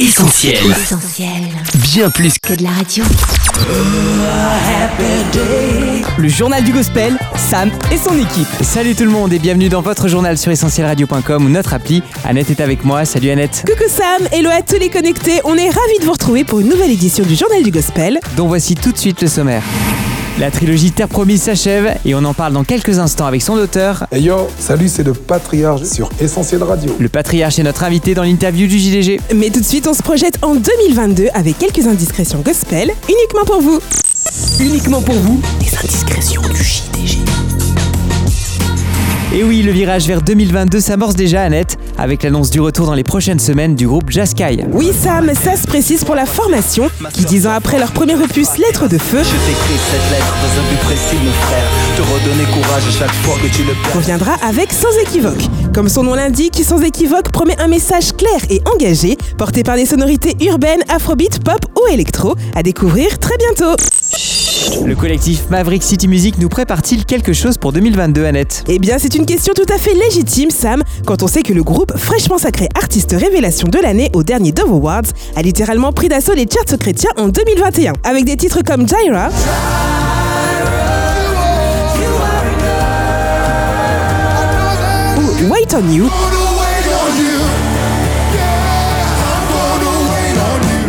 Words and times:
Essentiel. 0.00 0.54
Essentiel. 0.70 1.28
Bien 1.74 2.08
plus 2.08 2.32
Que 2.38 2.54
de 2.54 2.62
la 2.62 2.70
radio. 2.70 3.04
Le 6.16 6.28
journal 6.28 6.64
du 6.64 6.72
gospel, 6.72 7.18
Sam 7.36 7.70
et 7.92 7.98
son 7.98 8.16
équipe. 8.16 8.48
Salut 8.62 8.94
tout 8.94 9.04
le 9.04 9.10
monde 9.10 9.30
et 9.34 9.38
bienvenue 9.38 9.68
dans 9.68 9.82
votre 9.82 10.08
journal 10.08 10.38
sur 10.38 10.50
essentielradio.com 10.50 11.44
ou 11.44 11.48
notre 11.50 11.74
appli. 11.74 12.02
Annette 12.24 12.48
est 12.48 12.62
avec 12.62 12.82
moi. 12.82 13.04
Salut 13.04 13.28
Annette. 13.28 13.62
Coucou 13.68 13.90
Sam, 13.90 14.26
hello 14.32 14.48
à 14.48 14.62
tous 14.62 14.78
les 14.78 14.88
connectés. 14.88 15.42
On 15.44 15.58
est 15.58 15.68
ravis 15.68 15.98
de 16.00 16.06
vous 16.06 16.12
retrouver 16.12 16.44
pour 16.44 16.60
une 16.60 16.70
nouvelle 16.70 16.90
édition 16.90 17.26
du 17.26 17.34
journal 17.34 17.62
du 17.62 17.70
gospel. 17.70 18.20
Dont 18.38 18.48
voici 18.48 18.76
tout 18.76 18.92
de 18.92 18.98
suite 18.98 19.20
le 19.20 19.28
sommaire. 19.28 19.62
La 20.38 20.50
trilogie 20.50 20.92
Terre 20.92 21.08
Promise 21.08 21.42
s'achève 21.42 21.96
et 22.04 22.14
on 22.14 22.24
en 22.24 22.34
parle 22.34 22.52
dans 22.52 22.64
quelques 22.64 22.98
instants 22.98 23.26
avec 23.26 23.42
son 23.42 23.54
auteur. 23.54 24.06
Hey 24.12 24.22
yo, 24.22 24.48
salut, 24.58 24.88
c'est 24.88 25.02
le 25.02 25.12
Patriarche 25.12 25.82
sur 25.84 26.08
Essentiel 26.20 26.62
Radio. 26.62 26.96
Le 26.98 27.08
patriarche 27.08 27.58
est 27.58 27.62
notre 27.62 27.84
invité 27.84 28.14
dans 28.14 28.22
l'interview 28.22 28.66
du 28.66 28.78
JDG. 28.78 29.20
Mais 29.34 29.50
tout 29.50 29.60
de 29.60 29.64
suite, 29.64 29.86
on 29.86 29.94
se 29.94 30.02
projette 30.02 30.38
en 30.42 30.54
2022 30.54 31.28
avec 31.34 31.58
quelques 31.58 31.86
indiscrétions 31.86 32.40
gospel, 32.40 32.92
uniquement 33.08 33.44
pour 33.44 33.60
vous. 33.60 33.80
Uniquement 34.60 35.02
pour 35.02 35.16
vous, 35.16 35.40
les 35.60 35.76
indiscrétions 35.76 36.42
du 36.42 36.62
JDG. 36.62 37.18
Et 39.32 39.44
oui, 39.44 39.62
le 39.62 39.70
virage 39.70 40.08
vers 40.08 40.22
2022 40.22 40.80
s'amorce 40.80 41.14
déjà 41.14 41.42
Annette 41.42 41.78
avec 41.96 42.24
l'annonce 42.24 42.50
du 42.50 42.60
retour 42.60 42.86
dans 42.86 42.94
les 42.94 43.04
prochaines 43.04 43.38
semaines 43.38 43.76
du 43.76 43.86
groupe 43.86 44.10
Jaskai. 44.10 44.64
Oui 44.72 44.90
Sam, 44.92 45.30
ça 45.40 45.56
se 45.56 45.68
précise 45.68 46.02
pour 46.02 46.16
la 46.16 46.26
formation 46.26 46.90
qui, 47.12 47.24
dix 47.26 47.46
ans 47.46 47.52
après 47.52 47.78
leur 47.78 47.92
premier 47.92 48.16
opus 48.16 48.58
Lettre 48.58 48.88
de 48.88 48.98
Feu, 48.98 49.18
Je 49.22 49.46
t'écris 49.46 49.78
cette 49.92 50.10
lettre 50.10 50.34
dans 50.42 50.60
un 50.60 50.68
but 50.68 50.80
précis, 50.80 51.16
mon 51.24 51.30
frère. 51.30 51.62
Te 51.96 52.02
redonner 52.02 52.44
courage 52.52 52.82
à 52.88 52.90
chaque 52.90 53.14
fois 53.22 53.36
que 53.40 53.54
tu 53.54 53.62
le 53.62 53.74
perds. 53.74 53.94
reviendra 53.94 54.32
avec 54.44 54.72
Sans 54.72 54.98
équivoque. 55.00 55.44
Comme 55.72 55.88
son 55.88 56.02
nom 56.02 56.14
l'indique, 56.14 56.60
Sans 56.64 56.80
équivoque 56.82 57.30
promet 57.30 57.56
un 57.60 57.68
message 57.68 58.12
clair 58.16 58.40
et 58.50 58.60
engagé, 58.74 59.16
porté 59.38 59.62
par 59.62 59.76
des 59.76 59.86
sonorités 59.86 60.34
urbaines, 60.44 60.82
afrobeat, 60.88 61.44
pop 61.44 61.60
ou 61.80 61.86
électro, 61.92 62.34
à 62.56 62.64
découvrir 62.64 63.20
très 63.20 63.36
bientôt. 63.36 63.76
Le 64.84 64.94
collectif 64.94 65.48
Maverick 65.50 65.82
City 65.82 66.06
Music 66.08 66.36
nous 66.38 66.48
prépare-t-il 66.48 67.04
quelque 67.04 67.32
chose 67.32 67.56
pour 67.56 67.72
2022 67.72 68.24
Annette? 68.24 68.64
Eh 68.68 68.78
bien, 68.78 68.98
c'est 68.98 69.14
une 69.14 69.24
question 69.24 69.54
tout 69.54 69.72
à 69.72 69.78
fait 69.78 69.94
légitime, 69.94 70.50
Sam, 70.50 70.82
quand 71.06 71.22
on 71.22 71.26
sait 71.26 71.42
que 71.42 71.52
le 71.52 71.62
groupe 71.62 71.96
fraîchement 71.96 72.38
sacré 72.38 72.68
artiste 72.74 73.14
révélation 73.18 73.68
de 73.68 73.78
l'année 73.78 74.10
au 74.14 74.22
dernier 74.22 74.52
Dove 74.52 74.72
Awards 74.72 75.10
a 75.36 75.42
littéralement 75.42 75.92
pris 75.92 76.08
d'assaut 76.08 76.34
les 76.34 76.46
charts 76.46 76.78
chrétiens 76.78 77.10
en 77.16 77.28
2021, 77.28 77.94
avec 78.04 78.24
des 78.24 78.36
titres 78.36 78.62
comme 78.62 78.82
ou 78.82 78.86
Wait 85.50 85.74
on 85.74 85.90
You. 85.90 86.10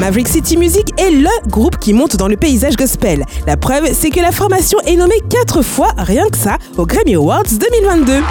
Maverick 0.02 0.30
City 0.30 0.57
Music 0.57 0.88
est 0.97 1.11
LE 1.11 1.30
groupe 1.47 1.77
qui 1.77 1.94
monte 1.94 2.16
dans 2.16 2.27
le 2.27 2.35
paysage 2.35 2.75
gospel. 2.75 3.23
La 3.45 3.55
preuve, 3.55 3.94
c'est 3.94 4.09
que 4.09 4.19
la 4.19 4.31
formation 4.31 4.80
est 4.88 4.95
nommée 4.95 5.21
4 5.30 5.61
fois, 5.61 5.89
rien 5.95 6.27
que 6.27 6.38
ça, 6.38 6.57
aux 6.80 6.88
Grammy 6.88 7.13
Awards 7.13 7.44
2022. 7.44 8.23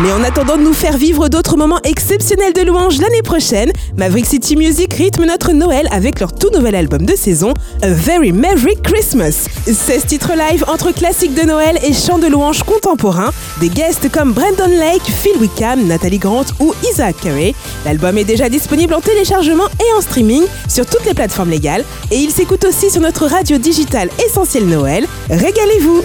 Mais 0.00 0.12
en 0.12 0.22
attendant 0.24 0.56
de 0.56 0.62
nous 0.62 0.72
faire 0.72 0.96
vivre 0.96 1.28
d'autres 1.28 1.56
moments 1.56 1.78
exceptionnels 1.84 2.52
de 2.52 2.62
louange 2.62 2.98
l'année 2.98 3.22
prochaine, 3.22 3.70
Maverick 3.96 4.26
City 4.26 4.56
Music 4.56 4.92
rythme 4.94 5.26
notre 5.26 5.52
Noël 5.52 5.86
avec 5.92 6.18
leur 6.18 6.32
tout 6.32 6.50
nouvel 6.50 6.74
album 6.74 7.04
de 7.04 7.14
saison, 7.14 7.54
A 7.82 7.88
Very 7.88 8.32
Maverick 8.32 8.82
Christmas. 8.82 9.46
16 9.66 10.06
titres 10.06 10.32
live 10.32 10.64
entre 10.66 10.92
classiques 10.92 11.34
de 11.34 11.42
Noël 11.42 11.78
et 11.84 11.92
chants 11.92 12.18
de 12.18 12.26
louange 12.26 12.62
contemporains, 12.62 13.32
des 13.60 13.68
guests 13.68 14.10
comme 14.10 14.32
Brandon 14.32 14.66
Lake, 14.68 15.02
Phil 15.04 15.36
Wickham, 15.40 15.86
Nathalie 15.86 16.18
Grant 16.18 16.46
ou 16.58 16.74
Isaac 16.90 17.16
Carey. 17.22 17.54
L'album 17.84 18.16
est 18.18 18.24
déjà 18.24 18.48
disponible 18.48 18.94
en 18.94 19.00
téléchargement 19.00 19.66
et 19.78 19.96
en 19.96 20.00
streaming 20.00 20.44
sur 20.68 20.86
toutes 20.86 21.04
les 21.04 21.14
plateformes 21.14 21.50
légales 21.50 21.84
et 22.10 22.16
il 22.16 22.30
s'écoute 22.30 22.64
aussi 22.64 22.90
sur 22.90 23.02
notre 23.02 23.26
radio 23.26 23.58
digitale 23.58 24.08
Essentiel 24.26 24.66
Noël. 24.66 25.06
Régalez-vous 25.30 26.02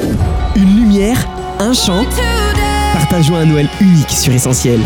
Une 0.56 0.76
lumière, 0.82 1.18
un 1.60 1.74
chant. 1.74 2.06
Partageons 3.10 3.38
un 3.38 3.46
Noël 3.46 3.70
unique 3.80 4.10
sur 4.10 4.34
Essentiel. 4.34 4.82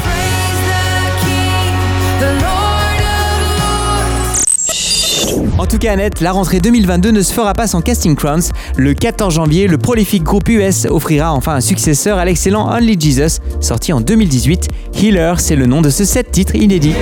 En 5.57 5.65
tout 5.65 5.79
cas 5.79 5.93
Annette, 5.93 6.21
la 6.21 6.31
rentrée 6.31 6.59
2022 6.59 7.09
ne 7.09 7.21
se 7.23 7.33
fera 7.33 7.53
pas 7.53 7.65
sans 7.65 7.81
Casting 7.81 8.15
Crowns. 8.15 8.43
Le 8.77 8.93
14 8.93 9.33
janvier, 9.33 9.65
le 9.65 9.79
prolifique 9.79 10.21
groupe 10.21 10.49
US 10.49 10.85
offrira 10.85 11.33
enfin 11.33 11.55
un 11.55 11.61
successeur 11.61 12.19
à 12.19 12.25
l'excellent 12.25 12.69
Only 12.71 12.99
Jesus, 12.99 13.39
sorti 13.59 13.91
en 13.91 14.01
2018. 14.01 14.67
Healer, 15.01 15.39
c'est 15.39 15.55
le 15.55 15.65
nom 15.65 15.81
de 15.81 15.89
ce 15.89 16.05
set 16.05 16.29
titre 16.31 16.53
inédit. 16.55 16.93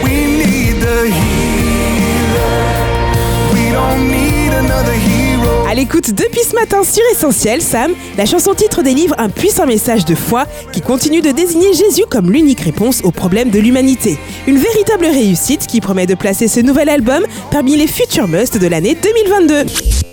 L'écoute 5.80 6.14
depuis 6.14 6.44
ce 6.44 6.56
matin 6.56 6.84
sur 6.84 7.02
Essentiel, 7.14 7.62
Sam, 7.62 7.94
la 8.18 8.26
chanson 8.26 8.54
titre 8.54 8.84
délivre 8.84 9.16
un 9.18 9.30
puissant 9.30 9.66
message 9.66 10.04
de 10.04 10.14
foi 10.14 10.46
qui 10.74 10.82
continue 10.82 11.22
de 11.22 11.32
désigner 11.32 11.74
Jésus 11.74 12.04
comme 12.10 12.30
l'unique 12.34 12.60
réponse 12.60 13.00
aux 13.06 13.12
problèmes 13.12 13.50
de 13.50 13.60
l'humanité. 13.60 14.18
Une 14.46 14.58
véritable 14.58 15.06
réussite 15.06 15.68
qui 15.68 15.80
promet 15.80 16.06
de 16.06 16.16
placer 16.16 16.50
ce 16.50 16.60
nouvel 16.60 16.90
album 16.90 17.24
parmi 17.50 17.78
les 17.78 17.88
futurs 17.88 18.28
musts 18.28 18.58
de 18.58 18.68
l'année 18.68 18.98
2022. 19.02 19.64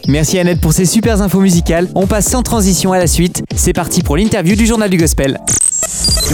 Merci 0.07 0.39
Annette 0.39 0.61
pour 0.61 0.73
ces 0.73 0.85
super 0.85 1.21
infos 1.21 1.41
musicales. 1.41 1.89
On 1.97 2.07
passe 2.07 2.29
sans 2.29 2.45
transition 2.45 2.93
à 2.93 2.99
la 2.99 3.09
suite. 3.09 3.43
C'est 3.57 3.73
parti 3.73 4.03
pour 4.03 4.17
l'interview 4.17 4.55
du 4.55 4.67
journal 4.67 4.89
du 4.89 4.99
gospel. 4.99 5.41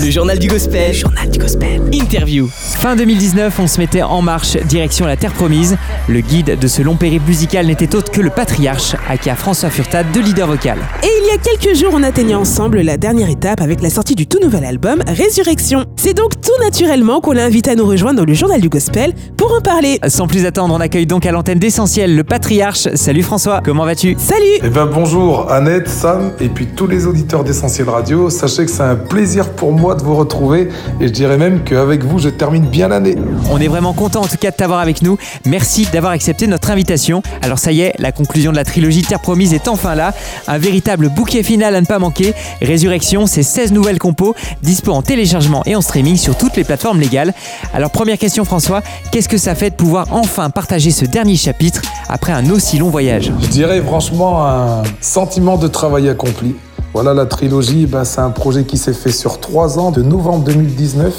Le 0.01 0.11
journal 0.11 0.39
du 0.39 0.49
gospel. 0.49 0.95
Journal 0.95 1.29
du 1.29 1.39
gospel. 1.39 1.83
Interview. 1.93 2.49
Fin 2.51 2.97
2019, 2.97 3.59
on 3.59 3.67
se 3.67 3.79
mettait 3.79 4.03
en 4.03 4.23
marche 4.23 4.57
direction 4.57 5.05
la 5.05 5.19
Terre 5.19 5.35
Promise. 5.35 5.77
Le 6.09 6.21
guide 6.21 6.59
de 6.59 6.67
ce 6.67 6.81
long 6.81 6.97
périple 6.97 7.29
musical 7.29 7.67
n'était 7.67 7.95
autre 7.95 8.11
que 8.11 8.23
le 8.23 8.31
patriarche, 8.31 8.97
aka 9.11 9.37
François 9.37 9.69
Furtad 9.69 10.11
de 10.11 10.21
leader 10.21 10.47
vocal. 10.49 10.79
Et 11.03 11.09
il 11.23 11.27
y 11.27 11.31
a 11.31 11.39
quelques 11.39 11.77
jours, 11.77 11.91
on 11.93 12.03
atteignait 12.03 12.35
ensemble 12.35 12.81
la 12.81 12.97
dernière 12.97 13.29
étape 13.29 13.61
avec 13.61 13.83
la 13.83 13.91
sortie 13.91 14.15
du 14.15 14.27
tout 14.27 14.39
nouvel 14.41 14.65
album 14.65 15.03
Résurrection. 15.07 15.85
C'est 15.97 16.15
donc 16.15 16.41
tout 16.41 16.63
naturellement 16.65 17.21
qu'on 17.21 17.33
l'a 17.33 17.45
invité 17.45 17.73
à 17.73 17.75
nous 17.75 17.87
rejoindre 17.87 18.21
dans 18.21 18.27
le 18.27 18.35
journal 18.35 18.61
du 18.61 18.71
gospel 18.71 19.13
pour 19.37 19.53
en 19.53 19.61
parler. 19.61 20.01
Sans 20.09 20.27
plus 20.27 20.47
attendre, 20.47 20.75
on 20.75 20.81
accueille 20.81 21.07
donc 21.07 21.27
à 21.27 21.33
l'antenne 21.33 21.59
d'Essentiel 21.59 22.17
le 22.17 22.25
patriarche. 22.25 22.89
Salut 22.95 23.23
François, 23.23 23.61
comment 23.63 23.85
vas-tu? 23.85 24.17
Salut 24.19 24.61
Eh 24.65 24.71
ben 24.71 24.87
bonjour 24.87 25.53
Annette, 25.53 25.89
Sam 25.89 26.33
et 26.41 26.49
puis 26.49 26.67
tous 26.75 26.87
les 26.87 27.07
auditeurs 27.07 27.45
d'Essentiel 27.45 27.91
Radio. 27.91 28.31
Sachez 28.31 28.65
que 28.65 28.71
c'est 28.71 28.83
un 28.83 28.97
plaisir 28.97 29.42
pour 29.51 29.73
moi 29.73 29.95
de 29.95 30.03
vous 30.03 30.17
retrouver 30.17 30.69
et 31.01 31.09
je 31.09 31.13
dirais 31.13 31.39
même 31.39 31.65
qu'avec 31.65 32.05
vous, 32.05 32.19
je 32.19 32.29
termine 32.29 32.65
bien 32.65 32.89
l'année. 32.89 33.17
On 33.51 33.61
est 33.61 33.69
vraiment 33.69 33.93
content 33.93 34.23
en 34.23 34.27
tout 34.27 34.37
cas 34.37 34.51
de 34.51 34.57
t'avoir 34.57 34.81
avec 34.81 35.03
nous. 35.03 35.19
Merci 35.47 35.87
d'avoir 35.93 36.13
accepté 36.13 36.47
notre 36.47 36.71
invitation. 36.71 37.23
Alors 37.43 37.59
ça 37.59 37.73
y 37.73 37.81
est, 37.81 37.95
la 37.99 38.13
conclusion 38.13 38.51
de 38.53 38.57
la 38.57 38.65
trilogie 38.65 39.03
Terre 39.03 39.21
Promise 39.21 39.55
est 39.55 39.69
enfin 39.69 39.95
là. 39.95 40.15
Un 40.49 40.59
véritable 40.59 41.09
bouquet 41.09 41.43
final 41.43 41.75
à 41.75 41.81
ne 41.81 41.87
pas 41.87 41.99
manquer. 41.99 42.35
Résurrection, 42.61 43.27
c'est 43.27 43.43
16 43.43 43.73
nouvelles 43.73 43.99
compos, 43.99 44.35
dispo 44.63 44.93
en 44.93 45.03
téléchargement 45.03 45.63
et 45.67 45.77
en 45.77 45.81
streaming 45.81 46.17
sur 46.17 46.37
toutes 46.37 46.57
les 46.57 46.65
plateformes 46.65 47.01
légales. 47.01 47.35
Alors 47.75 47.91
première 47.91 48.19
question 48.19 48.45
François, 48.45 48.83
qu'est-ce 49.11 49.29
que 49.29 49.39
ça 49.39 49.55
fait 49.55 49.71
de 49.71 49.77
pouvoir 49.77 50.07
enfin 50.11 50.51
partager 50.51 50.91
ce 50.91 51.05
dernier 51.05 51.37
chapitre 51.37 51.83
après 52.09 52.33
un 52.33 52.49
aussi 52.51 52.79
long 52.79 52.91
voyage? 52.91 53.33
Je 53.41 53.49
dirais 53.49 53.81
franchement 53.81 54.47
un 54.47 54.83
sentiment 55.01 55.57
de 55.57 55.69
travail 55.69 56.09
accompli. 56.09 56.55
Voilà 56.95 57.15
la 57.15 57.25
trilogie, 57.25 57.87
ben, 57.87 58.05
c'est 58.05 58.21
un 58.21 58.29
projet 58.29 58.65
qui 58.65 58.77
s'est 58.77 58.93
fait 58.93 59.13
sur 59.13 59.41
trois 59.41 59.79
ans, 59.79 59.91
de 59.91 60.03
novembre 60.03 60.45
2019 60.45 61.15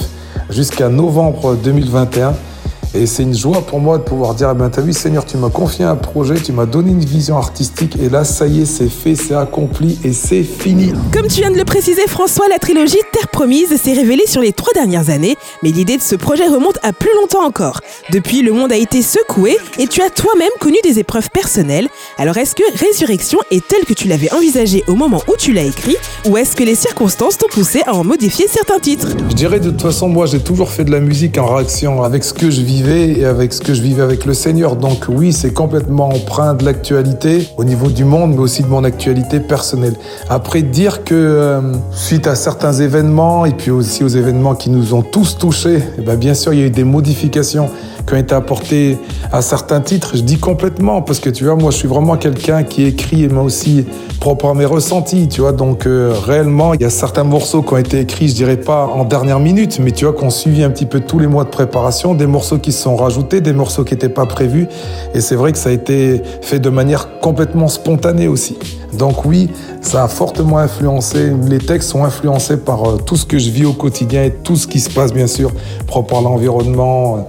jusqu'à 0.52 0.88
novembre 0.88 1.56
2021. 1.56 2.36
Et 2.96 3.08
c'est 3.08 3.24
une 3.24 3.36
joie 3.36 3.66
pour 3.66 3.80
moi 3.80 3.98
de 3.98 4.04
pouvoir 4.04 4.36
dire, 4.36 4.52
eh 4.54 4.58
ben, 4.58 4.70
t'as 4.70 4.82
vu 4.82 4.94
Seigneur, 4.94 5.26
tu 5.26 5.36
m'as 5.38 5.50
confié 5.50 5.84
un 5.84 5.96
projet, 5.96 6.36
tu 6.36 6.52
m'as 6.52 6.68
donné 6.68 6.92
une 6.92 7.04
vision 7.04 7.38
artistique, 7.38 7.98
et 8.00 8.08
là, 8.08 8.24
ça 8.24 8.46
y 8.46 8.62
est, 8.62 8.66
c'est 8.66 8.88
fait, 8.88 9.16
c'est 9.16 9.34
accompli, 9.34 9.98
et 10.04 10.14
c'est 10.14 10.44
fini. 10.44 10.94
Comme 11.12 11.28
tu 11.28 11.42
viens 11.42 11.50
de 11.50 11.58
le 11.58 11.66
préciser 11.66 12.04
François, 12.08 12.48
la 12.50 12.60
trilogie 12.60 13.00
Terre 13.12 13.30
Promise 13.30 13.76
s'est 13.82 13.94
révélée 13.94 14.28
sur 14.28 14.42
les 14.42 14.54
trois 14.54 14.72
dernières 14.76 15.10
années, 15.10 15.36
mais 15.64 15.72
l'idée 15.72 15.98
de 15.98 16.04
ce 16.04 16.16
projet 16.16 16.48
remonte 16.48 16.78
à 16.84 16.94
plus 16.94 17.10
longtemps 17.20 17.44
encore. 17.44 17.82
Depuis, 18.12 18.44
le 18.44 18.52
monde 18.52 18.72
a 18.72 18.78
été 18.78 19.02
secoué 19.02 19.58
et 19.80 19.88
tu 19.88 20.04
as 20.04 20.12
toi-même 20.12 20.52
connu 20.60 20.78
des 20.84 21.00
épreuves 21.00 21.32
personnelles. 21.32 21.88
Alors 22.20 22.38
est-ce 22.38 22.54
que 22.54 22.64
Résurrection 22.78 23.40
est 23.50 23.68
telle 23.68 23.86
que 23.86 23.94
tu 23.94 24.08
l'avais 24.08 24.32
envisagée 24.34 24.84
au 24.88 24.94
moment 24.94 25.22
où 25.28 25.34
tu 25.38 25.52
l'as 25.52 25.64
écrit, 25.64 25.96
ou 26.28 26.38
est-ce 26.38 26.56
que 26.56 26.64
les 26.64 26.76
circonstances 26.76 27.40
t'ont 27.40 27.48
poussé 27.50 27.82
à 27.88 27.96
en 27.96 28.04
modifier 28.04 28.48
certains 28.48 28.80
titres? 28.80 29.08
Je 29.30 29.36
dirais 29.36 29.60
de 29.60 29.72
toute 29.72 29.82
façon, 29.82 30.10
moi 30.10 30.28
j'ai 30.28 30.42
toujours 30.42 30.70
fait 30.70 30.84
de 30.84 30.92
la 30.92 31.00
musique 31.00 31.40
en 31.40 31.48
réaction 31.56 32.04
avec 32.04 32.24
ce 32.24 32.34
que 32.34 32.52
je 32.52 32.62
et 32.90 33.26
avec 33.26 33.54
ce 33.54 33.62
que 33.62 33.74
je 33.74 33.82
vivais 33.82 34.02
avec 34.02 34.26
le 34.26 34.34
Seigneur. 34.34 34.76
Donc 34.76 35.06
oui, 35.08 35.34
c'est 35.34 35.54
complètement 35.54 36.10
empreint 36.10 36.54
de 36.54 36.66
l'actualité 36.66 37.48
au 37.58 37.64
niveau 37.64 37.90
du 37.90 38.06
monde, 38.06 38.32
mais 38.32 38.40
aussi 38.40 38.64
de 38.64 38.68
mon 38.68 38.84
actualité 38.84 39.40
personnelle. 39.40 39.96
Après, 40.30 40.62
dire 40.62 41.04
que 41.04 41.14
euh, 41.16 41.62
suite 41.92 42.28
à 42.28 42.36
certains 42.36 42.74
événements 42.74 43.46
et 43.46 43.52
puis 43.52 43.72
aussi 43.72 44.04
aux 44.04 44.10
événements 44.10 44.56
qui 44.56 44.70
nous 44.70 44.94
ont 44.94 45.02
tous 45.02 45.38
touchés, 45.38 45.80
eh 45.98 46.02
ben, 46.02 46.16
bien 46.16 46.34
sûr, 46.34 46.54
il 46.54 46.60
y 46.60 46.64
a 46.64 46.66
eu 46.66 46.72
des 46.72 46.84
modifications. 46.84 47.70
Qui 48.08 48.14
ont 48.14 48.18
été 48.18 48.36
apportés 48.36 48.98
à 49.32 49.42
certains 49.42 49.82
titres. 49.82 50.12
Je 50.16 50.22
dis 50.22 50.38
complètement 50.38 51.02
parce 51.02 51.20
que 51.20 51.30
tu 51.30 51.46
vois, 51.46 51.56
moi, 51.56 51.72
je 51.72 51.78
suis 51.78 51.88
vraiment 51.88 52.18
quelqu'un 52.18 52.64
qui 52.64 52.84
écrit, 52.84 53.28
mais 53.28 53.40
aussi 53.40 53.86
propre 54.20 54.48
à 54.48 54.54
mes 54.54 54.66
ressentis, 54.66 55.28
tu 55.28 55.42
vois. 55.42 55.52
Donc 55.52 55.86
euh, 55.86 56.14
réellement, 56.26 56.74
il 56.74 56.82
y 56.82 56.86
a 56.86 56.90
certains 56.90 57.24
morceaux 57.24 57.62
qui 57.62 57.74
ont 57.74 57.78
été 57.78 58.00
écrits, 58.00 58.30
je 58.30 58.36
dirais 58.36 58.58
pas 58.58 58.86
en 58.86 59.06
dernière 59.06 59.40
minute, 59.40 59.80
mais 59.80 59.92
tu 59.92 60.06
vois, 60.06 60.14
qu'on 60.14 60.30
suivi 60.30 60.64
un 60.64 60.70
petit 60.70 60.86
peu 60.86 61.00
tous 61.00 61.20
les 61.20 61.28
mois 61.28 61.44
de 61.44 61.50
préparation, 61.50 62.14
des 62.14 62.28
morceaux 62.28 62.58
qui 62.58 62.72
se 62.72 62.84
sont 62.84 62.96
rajoutés, 62.96 63.42
des 63.42 63.54
morceaux 63.54 63.84
qui 63.84 63.94
n'étaient 63.94 64.10
pas 64.10 64.26
prévus. 64.26 64.68
Et 65.14 65.22
c'est 65.22 65.36
vrai 65.36 65.52
que 65.52 65.58
ça 65.58 65.70
a 65.70 65.72
été 65.74 66.22
fait 66.42 66.60
de 66.60 66.70
manière 66.70 67.20
complètement 67.20 67.68
spontanée 67.68 68.28
aussi. 68.28 68.58
Donc 68.98 69.26
oui, 69.26 69.50
ça 69.82 70.04
a 70.04 70.08
fortement 70.08 70.60
influencé, 70.60 71.32
les 71.48 71.58
textes 71.58 71.90
sont 71.90 72.04
influencés 72.04 72.58
par 72.58 72.84
euh, 72.84 72.98
tout 72.98 73.18
ce 73.18 73.26
que 73.26 73.40
je 73.40 73.50
vis 73.50 73.66
au 73.66 73.74
quotidien 73.74 74.24
et 74.24 74.32
tout 74.32 74.56
ce 74.56 74.68
qui 74.68 74.80
se 74.80 74.90
passe 74.90 75.14
bien 75.14 75.28
sûr 75.28 75.52
propre 75.88 76.18
à 76.18 76.22
l'environnement 76.22 77.28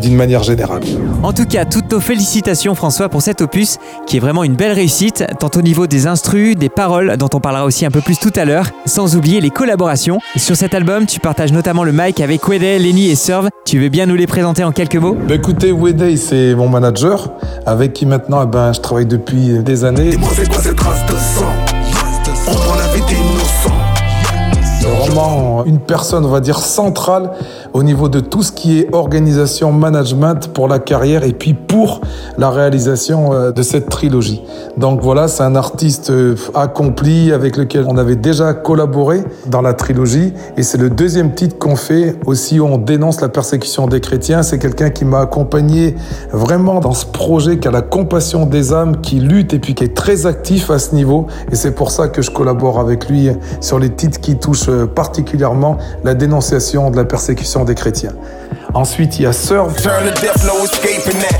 d'une 0.00 0.14
manière 0.14 0.42
générale. 0.42 0.82
En 1.22 1.32
tout 1.32 1.46
cas, 1.46 1.64
toutes 1.64 1.90
nos 1.92 2.00
félicitations 2.00 2.74
François 2.74 3.08
pour 3.08 3.22
cet 3.22 3.40
opus 3.40 3.78
qui 4.06 4.16
est 4.16 4.20
vraiment 4.20 4.44
une 4.44 4.54
belle 4.54 4.72
réussite, 4.72 5.24
tant 5.38 5.50
au 5.56 5.62
niveau 5.62 5.86
des 5.86 6.06
instrus, 6.06 6.56
des 6.56 6.68
paroles 6.68 7.16
dont 7.16 7.28
on 7.34 7.40
parlera 7.40 7.64
aussi 7.64 7.84
un 7.86 7.90
peu 7.90 8.00
plus 8.00 8.18
tout 8.18 8.32
à 8.36 8.44
l'heure, 8.44 8.70
sans 8.86 9.16
oublier 9.16 9.40
les 9.40 9.50
collaborations. 9.50 10.18
Sur 10.36 10.56
cet 10.56 10.74
album, 10.74 11.06
tu 11.06 11.20
partages 11.20 11.52
notamment 11.52 11.84
le 11.84 11.92
mic 11.92 12.20
avec 12.20 12.46
Wedey, 12.48 12.78
Lenny 12.78 13.10
et 13.10 13.14
Serve. 13.14 13.48
Tu 13.64 13.78
veux 13.78 13.88
bien 13.88 14.06
nous 14.06 14.16
les 14.16 14.26
présenter 14.26 14.64
en 14.64 14.72
quelques 14.72 14.96
mots? 14.96 15.16
Bah 15.28 15.34
écoutez, 15.34 15.72
Wedey, 15.72 16.16
c'est 16.16 16.54
mon 16.54 16.68
manager, 16.68 17.32
avec 17.66 17.92
qui 17.92 18.06
maintenant 18.06 18.42
eh 18.42 18.46
ben, 18.46 18.72
je 18.72 18.80
travaille 18.80 19.06
depuis 19.06 19.58
des 19.62 19.84
années. 19.84 20.10
Dis-moi, 20.10 20.30
c'est 20.34 20.48
quoi 20.48 21.73
vraiment 25.06 25.64
une 25.64 25.78
personne, 25.78 26.24
on 26.24 26.30
va 26.30 26.40
dire, 26.40 26.58
centrale 26.58 27.30
au 27.72 27.82
niveau 27.82 28.08
de 28.08 28.20
tout 28.20 28.42
ce 28.42 28.52
qui 28.52 28.78
est 28.78 28.88
organisation, 28.92 29.72
management 29.72 30.48
pour 30.48 30.68
la 30.68 30.78
carrière 30.78 31.24
et 31.24 31.32
puis 31.32 31.54
pour 31.54 32.00
la 32.38 32.50
réalisation 32.50 33.32
euh, 33.32 33.52
de 33.52 33.62
cette 33.62 33.88
trilogie. 33.88 34.42
Donc 34.76 35.00
voilà, 35.00 35.28
c'est 35.28 35.42
un 35.42 35.56
artiste 35.56 36.10
euh, 36.10 36.36
accompli 36.54 37.32
avec 37.32 37.56
lequel 37.56 37.84
on 37.88 37.96
avait 37.96 38.16
déjà 38.16 38.54
collaboré 38.54 39.24
dans 39.46 39.62
la 39.62 39.74
trilogie 39.74 40.32
et 40.56 40.62
c'est 40.62 40.78
le 40.78 40.90
deuxième 40.90 41.34
titre 41.34 41.58
qu'on 41.58 41.76
fait 41.76 42.16
aussi 42.26 42.60
où 42.60 42.66
on 42.66 42.78
dénonce 42.78 43.20
la 43.20 43.28
persécution 43.28 43.86
des 43.86 44.00
chrétiens. 44.00 44.42
C'est 44.42 44.58
quelqu'un 44.58 44.90
qui 44.90 45.04
m'a 45.04 45.20
accompagné 45.20 45.94
vraiment 46.32 46.80
dans 46.80 46.94
ce 46.94 47.06
projet 47.06 47.58
qui 47.58 47.68
a 47.68 47.70
la 47.70 47.82
compassion 47.82 48.46
des 48.46 48.72
âmes, 48.72 49.00
qui 49.00 49.16
lutte 49.16 49.54
et 49.54 49.58
puis 49.58 49.74
qui 49.74 49.84
est 49.84 49.94
très 49.94 50.26
actif 50.26 50.70
à 50.70 50.78
ce 50.78 50.94
niveau 50.94 51.26
et 51.50 51.56
c'est 51.56 51.72
pour 51.72 51.90
ça 51.90 52.08
que 52.08 52.22
je 52.22 52.30
collabore 52.30 52.78
avec 52.78 53.08
lui 53.08 53.30
sur 53.60 53.78
les 53.78 53.90
titres 53.90 54.20
qui 54.20 54.36
touchent 54.36 54.68
euh, 54.68 54.86
particulièrement 54.94 55.78
la 56.04 56.14
dénonciation 56.14 56.90
de 56.90 56.96
la 56.96 57.04
persécution 57.04 57.64
des 57.64 57.74
chrétiens. 57.74 58.12
Ensuite, 58.74 59.20
il 59.20 59.22
y 59.22 59.26
a 59.26 59.30
that. 59.30 59.68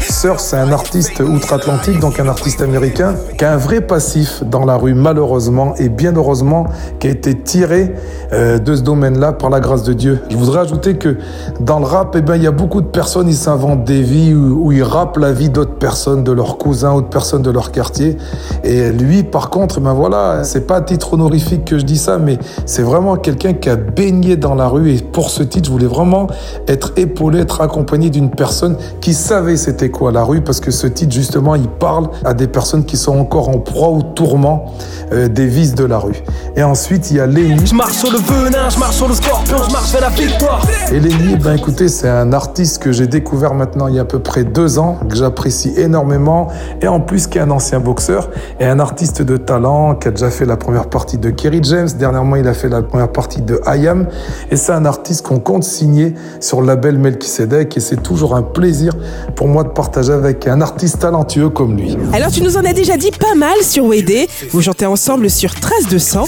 Sir, 0.00 0.38
c'est 0.38 0.56
un 0.56 0.70
artiste 0.70 1.18
outre-Atlantique, 1.18 1.98
donc 1.98 2.20
un 2.20 2.28
artiste 2.28 2.62
américain, 2.62 3.16
qui 3.36 3.44
a 3.44 3.52
un 3.52 3.56
vrai 3.56 3.80
passif 3.80 4.44
dans 4.44 4.64
la 4.64 4.76
rue, 4.76 4.94
malheureusement, 4.94 5.74
et 5.78 5.88
bien 5.88 6.14
heureusement, 6.14 6.66
qui 7.00 7.08
a 7.08 7.10
été 7.10 7.34
tiré 7.34 7.92
euh, 8.32 8.58
de 8.58 8.76
ce 8.76 8.82
domaine-là 8.82 9.32
par 9.32 9.50
la 9.50 9.58
grâce 9.58 9.82
de 9.82 9.92
Dieu. 9.92 10.22
Je 10.30 10.36
voudrais 10.36 10.60
ajouter 10.60 10.96
que 10.96 11.16
dans 11.58 11.80
le 11.80 11.86
rap, 11.86 12.14
eh 12.16 12.22
ben, 12.22 12.36
il 12.36 12.44
y 12.44 12.46
a 12.46 12.52
beaucoup 12.52 12.80
de 12.80 12.86
personnes, 12.86 13.28
ils 13.28 13.34
s'inventent 13.34 13.82
des 13.82 14.02
vies 14.02 14.32
où, 14.32 14.66
où 14.66 14.72
ils 14.72 14.84
rappent 14.84 15.16
la 15.16 15.32
vie 15.32 15.48
d'autres 15.48 15.74
personnes, 15.74 16.22
de 16.22 16.30
leurs 16.30 16.56
cousins, 16.56 16.94
d'autres 16.94 17.08
personnes 17.08 17.42
de 17.42 17.50
leur 17.50 17.72
quartier. 17.72 18.16
Et 18.62 18.92
lui, 18.92 19.24
par 19.24 19.50
contre, 19.50 19.80
ben 19.80 19.92
voilà, 19.92 20.44
c'est 20.44 20.68
pas 20.68 20.76
à 20.76 20.82
titre 20.82 21.14
honorifique 21.14 21.64
que 21.64 21.78
je 21.78 21.84
dis 21.84 21.98
ça, 21.98 22.18
mais 22.18 22.38
c'est 22.64 22.82
vraiment 22.82 23.16
quelqu'un 23.16 23.54
qui 23.54 23.70
a 23.70 23.76
baigné 23.76 24.36
dans 24.36 24.54
la 24.54 24.68
rue. 24.68 24.92
Et 24.92 24.98
pour 24.98 25.30
ce 25.30 25.42
titre, 25.42 25.66
je 25.66 25.72
voulais 25.72 25.86
vraiment 25.86 26.28
être 26.68 26.92
épaulé, 26.96 27.23
être 27.32 27.60
accompagné 27.60 28.10
d'une 28.10 28.30
personne 28.30 28.76
qui 29.00 29.14
savait 29.14 29.56
c'était 29.56 29.90
quoi 29.90 30.12
la 30.12 30.24
rue, 30.24 30.40
parce 30.40 30.60
que 30.60 30.70
ce 30.70 30.86
titre, 30.86 31.12
justement, 31.12 31.54
il 31.54 31.68
parle 31.68 32.08
à 32.24 32.34
des 32.34 32.46
personnes 32.46 32.84
qui 32.84 32.96
sont 32.96 33.18
encore 33.18 33.48
en 33.48 33.58
proie 33.58 33.88
au 33.88 34.02
tourment 34.02 34.72
euh, 35.12 35.28
des 35.28 35.46
vices 35.46 35.74
de 35.74 35.84
la 35.84 35.98
rue. 35.98 36.22
Et 36.56 36.62
ensuite, 36.62 37.10
il 37.10 37.16
y 37.16 37.20
a 37.20 37.26
Lenny. 37.26 37.66
Je 37.66 37.74
marche 37.74 37.94
sur 37.94 38.10
le 38.10 38.18
venin, 38.18 38.68
je 38.70 38.78
marche 38.78 38.96
sur 38.96 39.08
le 39.08 39.14
scorpion, 39.14 39.56
je 39.66 39.72
marche 39.72 39.92
vers 39.92 40.02
la 40.02 40.08
victoire. 40.10 40.62
Et 40.92 41.00
Lenny, 41.00 41.36
ben 41.36 41.54
écoutez, 41.54 41.88
c'est 41.88 42.08
un 42.08 42.32
artiste 42.32 42.82
que 42.82 42.92
j'ai 42.92 43.06
découvert 43.06 43.54
maintenant 43.54 43.88
il 43.88 43.96
y 43.96 43.98
a 43.98 44.02
à 44.02 44.06
peu 44.06 44.18
près 44.18 44.44
deux 44.44 44.78
ans, 44.78 44.98
que 45.08 45.16
j'apprécie 45.16 45.72
énormément, 45.76 46.48
et 46.80 46.88
en 46.88 47.00
plus 47.00 47.26
qui 47.26 47.38
est 47.38 47.42
un 47.42 47.50
ancien 47.50 47.80
boxeur, 47.80 48.30
et 48.60 48.66
un 48.66 48.78
artiste 48.78 49.22
de 49.22 49.36
talent, 49.36 49.94
qui 49.94 50.08
a 50.08 50.10
déjà 50.10 50.30
fait 50.30 50.46
la 50.46 50.56
première 50.56 50.88
partie 50.88 51.18
de 51.18 51.30
Kerry 51.30 51.60
James, 51.62 51.88
dernièrement 51.98 52.36
il 52.36 52.48
a 52.48 52.54
fait 52.54 52.68
la 52.68 52.82
première 52.82 53.10
partie 53.10 53.42
de 53.42 53.60
I 53.66 53.88
Am, 53.88 54.06
et 54.50 54.56
c'est 54.56 54.72
un 54.72 54.84
artiste 54.84 55.26
qu'on 55.26 55.38
compte 55.38 55.64
signer 55.64 56.14
sur 56.40 56.60
le 56.60 56.66
label 56.66 56.98
Melchisedec, 57.14 57.76
et 57.76 57.80
c'est 57.80 58.02
toujours 58.02 58.34
un 58.34 58.42
plaisir 58.42 58.92
pour 59.36 59.46
moi 59.48 59.62
de 59.62 59.68
partager 59.68 60.12
avec 60.12 60.46
un 60.46 60.60
artiste 60.60 60.98
talentueux 61.00 61.48
comme 61.48 61.76
lui. 61.76 61.96
Alors 62.12 62.30
tu 62.30 62.42
nous 62.42 62.56
en 62.56 62.64
as 62.64 62.72
déjà 62.72 62.96
dit 62.96 63.10
pas 63.12 63.34
mal 63.36 63.62
sur 63.62 63.86
Wedé. 63.86 64.28
Vous 64.50 64.62
chantez 64.62 64.86
ensemble 64.86 65.30
sur 65.30 65.54
Trace 65.54 65.88
de 65.88 65.98
sang. 65.98 66.24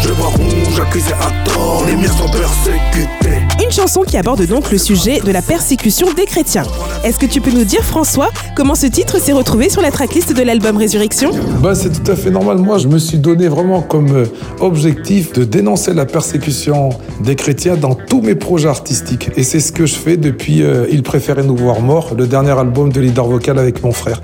Je 0.00 0.12
vois 0.12 0.26
rouge, 0.26 0.80
accusé 0.80 1.12
à 1.12 1.30
tort, 1.44 1.53
les 1.86 1.96
miens 1.96 2.12
sont 2.12 2.28
persécutés. 2.28 3.40
Une 3.62 3.70
chanson 3.70 4.02
qui 4.02 4.16
aborde 4.16 4.44
donc 4.46 4.70
le 4.70 4.78
sujet 4.78 5.20
de 5.20 5.30
la 5.30 5.40
persécution 5.40 6.12
des 6.12 6.24
chrétiens. 6.24 6.64
Est-ce 7.04 7.18
que 7.18 7.26
tu 7.26 7.40
peux 7.40 7.50
nous 7.50 7.64
dire, 7.64 7.82
François, 7.82 8.30
comment 8.56 8.74
ce 8.74 8.86
titre 8.86 9.20
s'est 9.20 9.32
retrouvé 9.32 9.68
sur 9.68 9.80
la 9.80 9.90
tracklist 9.90 10.34
de 10.34 10.42
l'album 10.42 10.76
Résurrection? 10.76 11.30
Bah, 11.62 11.74
c'est 11.74 11.90
tout 11.90 12.10
à 12.10 12.16
fait 12.16 12.30
normal. 12.30 12.58
Moi, 12.58 12.78
je 12.78 12.88
me 12.88 12.98
suis 12.98 13.18
donné 13.18 13.48
vraiment 13.48 13.80
comme 13.80 14.14
euh, 14.14 14.26
objectif 14.60 15.32
de 15.32 15.44
dénoncer 15.44 15.94
la 15.94 16.04
persécution 16.04 16.90
des 17.20 17.36
chrétiens 17.36 17.76
dans 17.76 17.94
tous 17.94 18.20
mes 18.20 18.34
projets 18.34 18.68
artistiques. 18.68 19.30
Et 19.36 19.42
c'est 19.42 19.60
ce 19.60 19.72
que 19.72 19.86
je 19.86 19.94
fais 19.94 20.16
depuis 20.16 20.62
euh, 20.62 20.86
Il 20.90 21.02
préférait 21.02 21.44
nous 21.44 21.56
voir 21.56 21.80
morts, 21.80 22.14
le 22.16 22.26
dernier 22.26 22.58
album 22.58 22.92
de 22.92 23.00
leader 23.00 23.26
vocal 23.26 23.58
avec 23.58 23.82
mon 23.82 23.92
frère. 23.92 24.20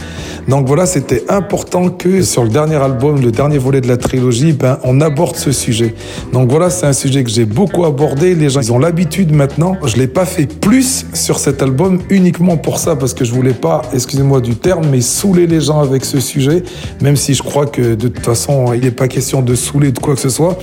Donc 0.49 0.67
voilà, 0.67 0.87
c'était 0.87 1.25
important 1.29 1.89
que 1.89 2.23
sur 2.23 2.43
le 2.43 2.51
dernier 2.51 2.77
album, 2.77 3.21
le 3.21 3.31
dernier 3.31 3.59
volet 3.59 3.81
de 3.81 3.89
la 3.89 3.97
trilogie, 3.97 4.53
ben, 4.53 4.79
on 4.85 5.01
aborde 5.01 5.37
ce 5.37 5.53
sujet. 5.53 5.95
Donc 6.33 6.51
voilà, 6.51 6.69
c'est 6.69 6.87
un 6.87 6.93
sujet 6.93 7.23
que 7.23 7.30
j'ai 7.31 7.45
beaucoup 7.45 7.85
abordé. 7.85 8.35
Les 8.35 8.51
gens, 8.51 8.61
ils 8.61 8.73
ont 8.73 8.79
l'habitude 8.79 9.33
maintenant. 9.33 9.77
Je 9.85 9.97
l'ai 9.97 10.09
pas 10.09 10.25
fait 10.25 10.47
plus 10.47 11.07
sur 11.15 11.39
cet 11.39 11.63
album 11.63 12.01
uniquement 12.11 12.57
pour 12.57 12.79
ça, 12.79 12.97
parce 12.97 13.15
que 13.15 13.25
je 13.25 13.33
voulais 13.33 13.55
pas, 13.55 13.83
excusez-moi 13.95 14.41
du 14.41 14.57
terme, 14.57 14.87
mais 14.91 15.01
saouler 15.01 15.47
les 15.47 15.61
gens 15.61 15.81
avec 15.81 16.05
ce 16.05 16.19
sujet, 16.21 16.63
même 17.01 17.17
si 17.17 17.35
je 17.35 17.43
crois 17.43 17.67
que 17.67 17.95
de 17.95 18.09
toute 18.09 18.25
façon, 18.25 18.73
il 18.73 18.81
n'est 18.81 18.91
pas 18.91 19.09
question 19.09 19.43
de 19.43 19.55
saouler 19.55 19.93
de 19.93 19.99
quoi 19.99 20.15
que 20.15 20.21
ce 20.21 20.29
soit. 20.29 20.59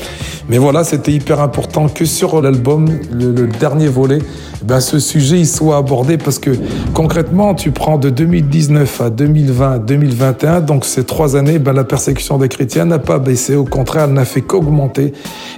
Mais 0.49 0.57
voilà, 0.57 0.83
c'était 0.83 1.11
hyper 1.11 1.41
important 1.41 1.87
que 1.87 2.05
sur 2.05 2.41
l'album, 2.41 2.87
le, 3.11 3.47
dernier 3.47 3.87
volet, 3.87 4.19
ben, 4.63 4.79
ce 4.79 4.99
sujet 4.99 5.39
il 5.39 5.47
soit 5.47 5.77
abordé 5.77 6.17
parce 6.17 6.39
que 6.39 6.51
concrètement, 6.93 7.53
tu 7.53 7.71
prends 7.71 7.97
de 7.97 8.09
2019 8.09 9.01
à 9.01 9.09
2020, 9.09 9.79
2021, 9.79 10.61
donc 10.61 10.85
ces 10.85 11.03
trois 11.03 11.35
années, 11.35 11.59
ben, 11.59 11.73
la 11.73 11.83
persécution 11.83 12.37
des 12.37 12.49
chrétiens 12.49 12.85
n'a 12.85 12.99
pas 12.99 13.19
baissé, 13.19 13.55
au 13.55 13.65
contraire, 13.65 14.05
elle 14.05 14.13
n'a 14.13 14.25
fait 14.25 14.41
qu'augmenter. 14.41 15.13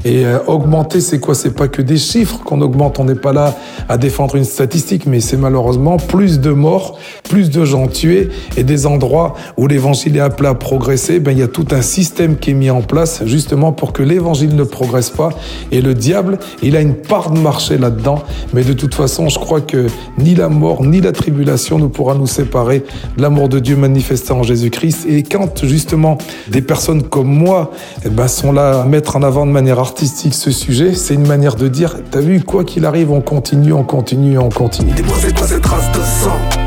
Et 0.06 0.26
euh, 0.26 0.40
augmenter, 0.48 0.99
c'est 1.02 1.20
quoi? 1.20 1.36
C'est 1.36 1.56
pas 1.56 1.68
que 1.68 1.82
des 1.82 1.98
chiffres 1.98 2.40
qu'on 2.44 2.62
augmente, 2.62 3.00
on 3.00 3.06
n'est 3.06 3.16
pas 3.16 3.34
là 3.34 3.56
à 3.88 3.98
défendre 3.98 4.36
une 4.36 4.44
statistique, 4.44 5.06
mais 5.06 5.20
c'est 5.20 5.38
malheureusement 5.38 5.98
plus 5.98 6.40
de 6.40 6.52
morts, 6.52 6.98
plus 7.30 7.50
de 7.50 7.66
gens 7.66 7.88
tués 7.88 8.30
et 8.58 8.64
des 8.64 8.86
endroits 8.86 9.36
où 9.58 9.68
l'évangile 9.68 10.18
est 10.18 10.22
appelé 10.22 10.50
à 10.50 10.54
progresser, 10.54 11.20
ben, 11.20 11.32
il 11.32 11.40
y 11.40 11.44
a 11.44 11.48
tout 11.48 11.68
un 11.72 11.82
système 11.82 12.38
qui 12.38 12.52
est 12.52 12.54
mis 12.54 12.70
en 12.70 12.82
place 12.82 13.24
justement 13.26 13.72
pour 13.72 13.94
que 13.94 14.04
l'évangile 14.04 14.56
ne 14.56 14.64
progresse 14.64 15.10
pas. 15.10 15.30
Et 15.72 15.82
le 15.82 15.94
diable, 15.94 16.40
il 16.62 16.76
a 16.76 16.82
une 16.82 16.96
part 16.96 17.32
de 17.32 17.40
marché 17.40 17.78
là-dedans, 17.78 18.24
mais 18.54 18.64
de 18.64 18.74
toute 18.74 18.96
façon, 18.96 19.30
je 19.30 19.40
crois 19.40 19.62
que 19.62 19.88
ni 20.18 20.36
la 20.36 20.50
mort, 20.50 20.84
ni 20.84 21.02
la 21.02 21.12
tribulation 21.12 21.80
ne 21.80 21.88
pourra 21.88 22.16
nous 22.16 22.28
séparer 22.28 22.84
de 23.18 23.22
l'amour 23.22 23.50
de 23.50 23.60
Dieu 23.60 23.76
manifesté 23.76 24.32
en 24.32 24.44
Jésus-Christ. 24.44 25.06
Et 25.08 25.24
quand 25.24 25.66
justement 25.66 26.18
des 26.50 26.62
personnes 26.62 27.04
comme 27.04 27.28
moi 27.28 27.72
eh 28.06 28.10
ben, 28.10 28.28
sont 28.28 28.52
là 28.52 28.82
à 28.82 28.86
mettre 28.86 29.16
en 29.16 29.24
avant 29.24 29.46
de 29.46 29.52
manière 29.52 29.80
artistique 29.80 30.34
ce 30.34 30.52
sujet, 30.52 30.89
c'est 30.94 31.14
une 31.14 31.28
manière 31.28 31.56
de 31.56 31.68
dire, 31.68 31.98
t'as 32.12 32.22
vu, 32.22 32.42
quoi 32.42 32.64
qu'il 32.64 32.86
arrive, 32.86 33.12
on 33.12 33.22
continue, 33.22 33.74
on 33.74 33.84
continue, 33.84 34.38
on 34.38 34.50
continue. 34.50 34.94
Quoi 34.94 35.18
cette 35.18 35.62
trace 35.62 35.92
de 35.92 36.00
sang? 36.00 36.59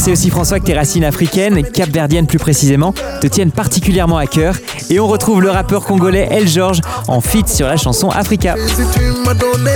Sait 0.00 0.12
aussi 0.12 0.30
François 0.30 0.58
que 0.58 0.64
tes 0.64 0.72
racines 0.72 1.04
africaines, 1.04 1.62
capverdiennes 1.62 2.26
plus 2.26 2.38
précisément, 2.38 2.94
te 3.20 3.26
tiennent 3.26 3.50
particulièrement 3.50 4.16
à 4.16 4.26
cœur 4.26 4.56
et 4.88 4.98
on 4.98 5.06
retrouve 5.06 5.42
le 5.42 5.50
rappeur 5.50 5.84
congolais 5.84 6.26
El 6.30 6.48
George 6.48 6.80
en 7.06 7.20
feat 7.20 7.46
sur 7.46 7.66
la 7.66 7.76
chanson 7.76 8.08
Africa. 8.08 8.54
Si 8.66 8.98
tu 8.98 9.04
m'as 9.26 9.34
donné 9.34 9.72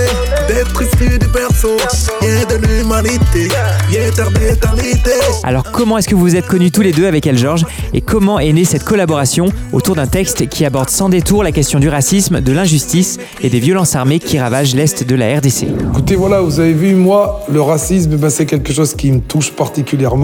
d'être 0.47 0.81
issu 0.81 1.19
du 1.19 1.27
perso, 1.27 1.77
y'a 2.23 2.43
de 2.45 2.55
l'humanité, 2.55 3.49
y'a 3.91 4.09
d'éternité. 4.09 5.11
Alors 5.43 5.71
comment 5.71 5.99
est-ce 5.99 6.09
que 6.09 6.15
vous 6.15 6.21
vous 6.21 6.35
êtes 6.35 6.47
connus 6.47 6.71
tous 6.71 6.81
les 6.81 6.91
deux 6.91 7.05
avec 7.05 7.27
El 7.27 7.37
George 7.37 7.63
et 7.93 8.01
comment 8.01 8.39
est 8.39 8.51
née 8.51 8.65
cette 8.65 8.83
collaboration 8.83 9.45
autour 9.73 9.95
d'un 9.95 10.07
texte 10.07 10.49
qui 10.49 10.65
aborde 10.65 10.89
sans 10.89 11.09
détour 11.09 11.43
la 11.43 11.51
question 11.51 11.79
du 11.79 11.87
racisme, 11.87 12.41
de 12.41 12.51
l'injustice 12.51 13.19
et 13.43 13.49
des 13.49 13.59
violences 13.59 13.95
armées 13.95 14.17
qui 14.17 14.39
ravagent 14.39 14.73
l'est 14.73 15.03
de 15.03 15.15
la 15.15 15.37
RDC 15.37 15.67
Écoutez, 15.91 16.15
voilà, 16.15 16.41
vous 16.41 16.59
avez 16.59 16.73
vu, 16.73 16.95
moi, 16.95 17.45
le 17.51 17.61
racisme, 17.61 18.15
ben, 18.15 18.31
c'est 18.31 18.47
quelque 18.47 18.73
chose 18.73 18.95
qui 18.95 19.11
me 19.11 19.19
touche 19.19 19.51
particulièrement 19.51 20.14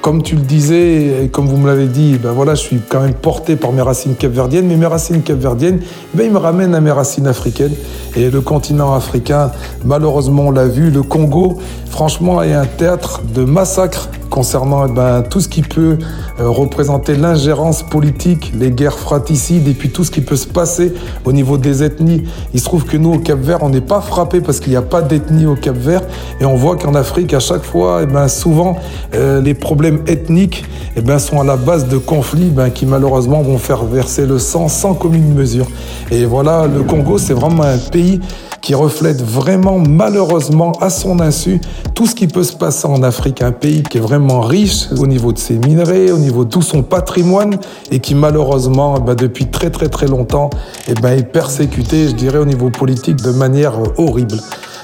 Comme 0.00 0.22
tu 0.22 0.34
le 0.34 0.42
disais, 0.42 1.24
et 1.24 1.28
comme 1.28 1.46
vous 1.46 1.56
me 1.56 1.66
l'avez 1.66 1.86
dit, 1.86 2.18
ben 2.22 2.32
voilà, 2.32 2.54
je 2.54 2.60
suis 2.60 2.80
quand 2.88 3.00
même 3.00 3.14
porté 3.14 3.56
par 3.56 3.72
mes 3.72 3.82
racines 3.82 4.14
capverdiennes, 4.14 4.66
mais 4.66 4.76
mes 4.76 4.86
racines 4.86 5.22
capverdiennes, 5.22 5.80
ben 6.14 6.24
ils 6.24 6.32
me 6.32 6.38
ramènent 6.38 6.74
à 6.74 6.80
mes 6.80 6.90
racines 6.90 7.26
africaines. 7.26 7.74
Et 8.16 8.30
le 8.30 8.40
continent 8.40 8.94
africain, 8.94 9.52
malheureusement, 9.84 10.48
on 10.48 10.50
l'a 10.50 10.66
vu, 10.66 10.90
le 10.90 11.02
Congo, 11.02 11.58
franchement, 11.86 12.42
est 12.42 12.54
un 12.54 12.66
théâtre 12.66 13.22
de 13.34 13.44
massacres 13.44 14.08
concernant 14.30 14.86
eh 14.86 14.90
ben, 14.90 15.22
tout 15.22 15.40
ce 15.40 15.48
qui 15.48 15.62
peut 15.62 15.98
euh, 16.38 16.48
représenter 16.48 17.16
l'ingérence 17.16 17.82
politique, 17.82 18.52
les 18.58 18.70
guerres 18.70 18.98
fraticides 18.98 19.68
et 19.68 19.74
puis 19.74 19.90
tout 19.90 20.04
ce 20.04 20.10
qui 20.10 20.20
peut 20.20 20.36
se 20.36 20.46
passer 20.46 20.94
au 21.24 21.32
niveau 21.32 21.58
des 21.58 21.82
ethnies. 21.82 22.24
Il 22.54 22.60
se 22.60 22.64
trouve 22.64 22.84
que 22.84 22.96
nous, 22.96 23.12
au 23.14 23.18
Cap-Vert, 23.18 23.58
on 23.62 23.68
n'est 23.68 23.80
pas 23.80 24.00
frappé 24.00 24.40
parce 24.40 24.60
qu'il 24.60 24.70
n'y 24.70 24.76
a 24.76 24.82
pas 24.82 25.02
d'ethnie 25.02 25.46
au 25.46 25.56
Cap-Vert 25.56 26.02
et 26.40 26.44
on 26.44 26.54
voit 26.54 26.76
qu'en 26.76 26.94
Afrique, 26.94 27.34
à 27.34 27.40
chaque 27.40 27.64
fois, 27.64 28.00
eh 28.02 28.06
ben, 28.06 28.28
souvent, 28.28 28.78
euh, 29.14 29.42
les 29.42 29.54
problèmes 29.54 30.00
ethniques 30.06 30.64
eh 30.96 31.02
ben, 31.02 31.18
sont 31.18 31.40
à 31.40 31.44
la 31.44 31.56
base 31.56 31.88
de 31.88 31.98
conflits 31.98 32.50
ben, 32.50 32.70
qui 32.70 32.86
malheureusement 32.86 33.42
vont 33.42 33.58
faire 33.58 33.84
verser 33.84 34.26
le 34.26 34.38
sang 34.38 34.68
sans 34.68 34.94
commune 34.94 35.34
mesure. 35.34 35.66
Et 36.10 36.24
voilà, 36.24 36.66
le 36.66 36.82
Congo, 36.84 37.18
c'est 37.18 37.34
vraiment 37.34 37.64
un 37.64 37.78
pays 37.78 38.20
qui 38.60 38.74
reflète 38.74 39.22
vraiment 39.22 39.78
malheureusement 39.78 40.72
à 40.80 40.90
son 40.90 41.20
insu 41.20 41.60
tout 41.94 42.06
ce 42.06 42.14
qui 42.14 42.26
peut 42.26 42.44
se 42.44 42.54
passer 42.54 42.86
en 42.86 43.02
Afrique, 43.02 43.42
un 43.42 43.52
pays 43.52 43.82
qui 43.82 43.98
est 43.98 44.00
vraiment 44.00 44.40
riche 44.40 44.86
au 44.98 45.06
niveau 45.06 45.32
de 45.32 45.38
ses 45.38 45.58
minerais, 45.58 46.10
au 46.10 46.18
niveau 46.18 46.44
de 46.44 46.50
tout 46.50 46.62
son 46.62 46.82
patrimoine 46.82 47.58
et 47.90 48.00
qui 48.00 48.14
malheureusement 48.14 48.98
bah, 48.98 49.14
depuis 49.14 49.46
très 49.46 49.70
très 49.70 49.88
très 49.88 50.06
longtemps 50.06 50.50
eh 50.88 50.94
ben, 50.94 51.18
est 51.18 51.30
persécuté, 51.30 52.08
je 52.08 52.14
dirais, 52.14 52.38
au 52.38 52.46
niveau 52.46 52.70
politique 52.70 53.16
de 53.16 53.30
manière 53.30 53.74
horrible. 53.98 54.38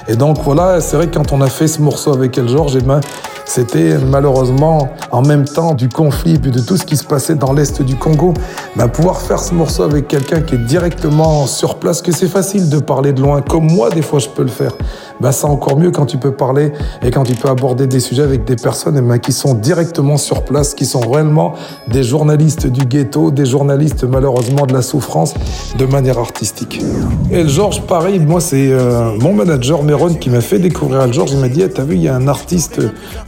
Et 0.09 0.15
donc 0.15 0.37
voilà, 0.43 0.79
c'est 0.79 0.95
vrai 0.95 1.07
que 1.07 1.17
quand 1.17 1.33
on 1.33 1.41
a 1.41 1.47
fait 1.47 1.67
ce 1.67 1.81
morceau 1.81 2.13
avec 2.13 2.37
El 2.37 2.47
George, 2.47 2.77
eh 2.77 2.81
ben, 2.81 3.01
c'était 3.43 3.97
malheureusement 3.97 4.89
en 5.11 5.21
même 5.21 5.43
temps 5.43 5.73
du 5.73 5.89
conflit 5.89 6.37
puis 6.39 6.51
de 6.51 6.61
tout 6.61 6.77
ce 6.77 6.85
qui 6.85 6.95
se 6.95 7.03
passait 7.03 7.35
dans 7.35 7.51
l'est 7.51 7.81
du 7.81 7.95
Congo. 7.95 8.33
Ben, 8.77 8.87
pouvoir 8.87 9.19
faire 9.19 9.39
ce 9.39 9.53
morceau 9.53 9.83
avec 9.83 10.07
quelqu'un 10.07 10.41
qui 10.41 10.55
est 10.55 10.65
directement 10.65 11.45
sur 11.45 11.75
place, 11.75 12.01
que 12.01 12.13
c'est 12.13 12.27
facile 12.27 12.69
de 12.69 12.79
parler 12.79 13.11
de 13.11 13.21
loin, 13.21 13.41
comme 13.41 13.69
moi 13.69 13.89
des 13.89 14.01
fois 14.01 14.19
je 14.19 14.29
peux 14.29 14.43
le 14.43 14.49
faire. 14.49 14.71
Ben, 15.21 15.31
c'est 15.31 15.45
encore 15.45 15.77
mieux 15.77 15.91
quand 15.91 16.05
tu 16.05 16.17
peux 16.17 16.31
parler 16.31 16.71
et 17.01 17.11
quand 17.11 17.23
tu 17.23 17.33
peux 17.33 17.49
aborder 17.49 17.87
des 17.87 17.99
sujets 17.99 18.23
avec 18.23 18.45
des 18.45 18.55
personnes 18.55 18.97
eh 18.97 19.01
ben, 19.01 19.17
qui 19.17 19.31
sont 19.31 19.53
directement 19.53 20.17
sur 20.17 20.43
place, 20.43 20.73
qui 20.73 20.85
sont 20.85 20.99
réellement 20.99 21.53
des 21.87 22.03
journalistes 22.03 22.67
du 22.67 22.85
ghetto, 22.85 23.31
des 23.31 23.45
journalistes 23.45 24.03
malheureusement 24.03 24.65
de 24.65 24.73
la 24.73 24.81
souffrance 24.81 25.33
de 25.77 25.85
manière 25.85 26.19
artistique. 26.19 26.81
Et 27.31 27.43
le 27.43 27.49
Georges, 27.49 27.81
pareil, 27.81 28.19
moi 28.19 28.41
c'est 28.41 28.71
euh, 28.71 29.17
mon 29.19 29.33
manager 29.33 29.83
Méron 29.83 30.13
qui 30.13 30.29
m'a 30.29 30.41
fait 30.41 30.59
découvrir 30.59 31.07
le 31.07 31.13
Georges. 31.13 31.31
Il 31.31 31.39
m'a 31.39 31.49
dit, 31.49 31.61
eh, 31.61 31.69
t'as 31.69 31.83
vu, 31.83 31.95
il 31.95 32.03
y 32.03 32.07
a 32.07 32.15
un 32.15 32.27
artiste 32.27 32.81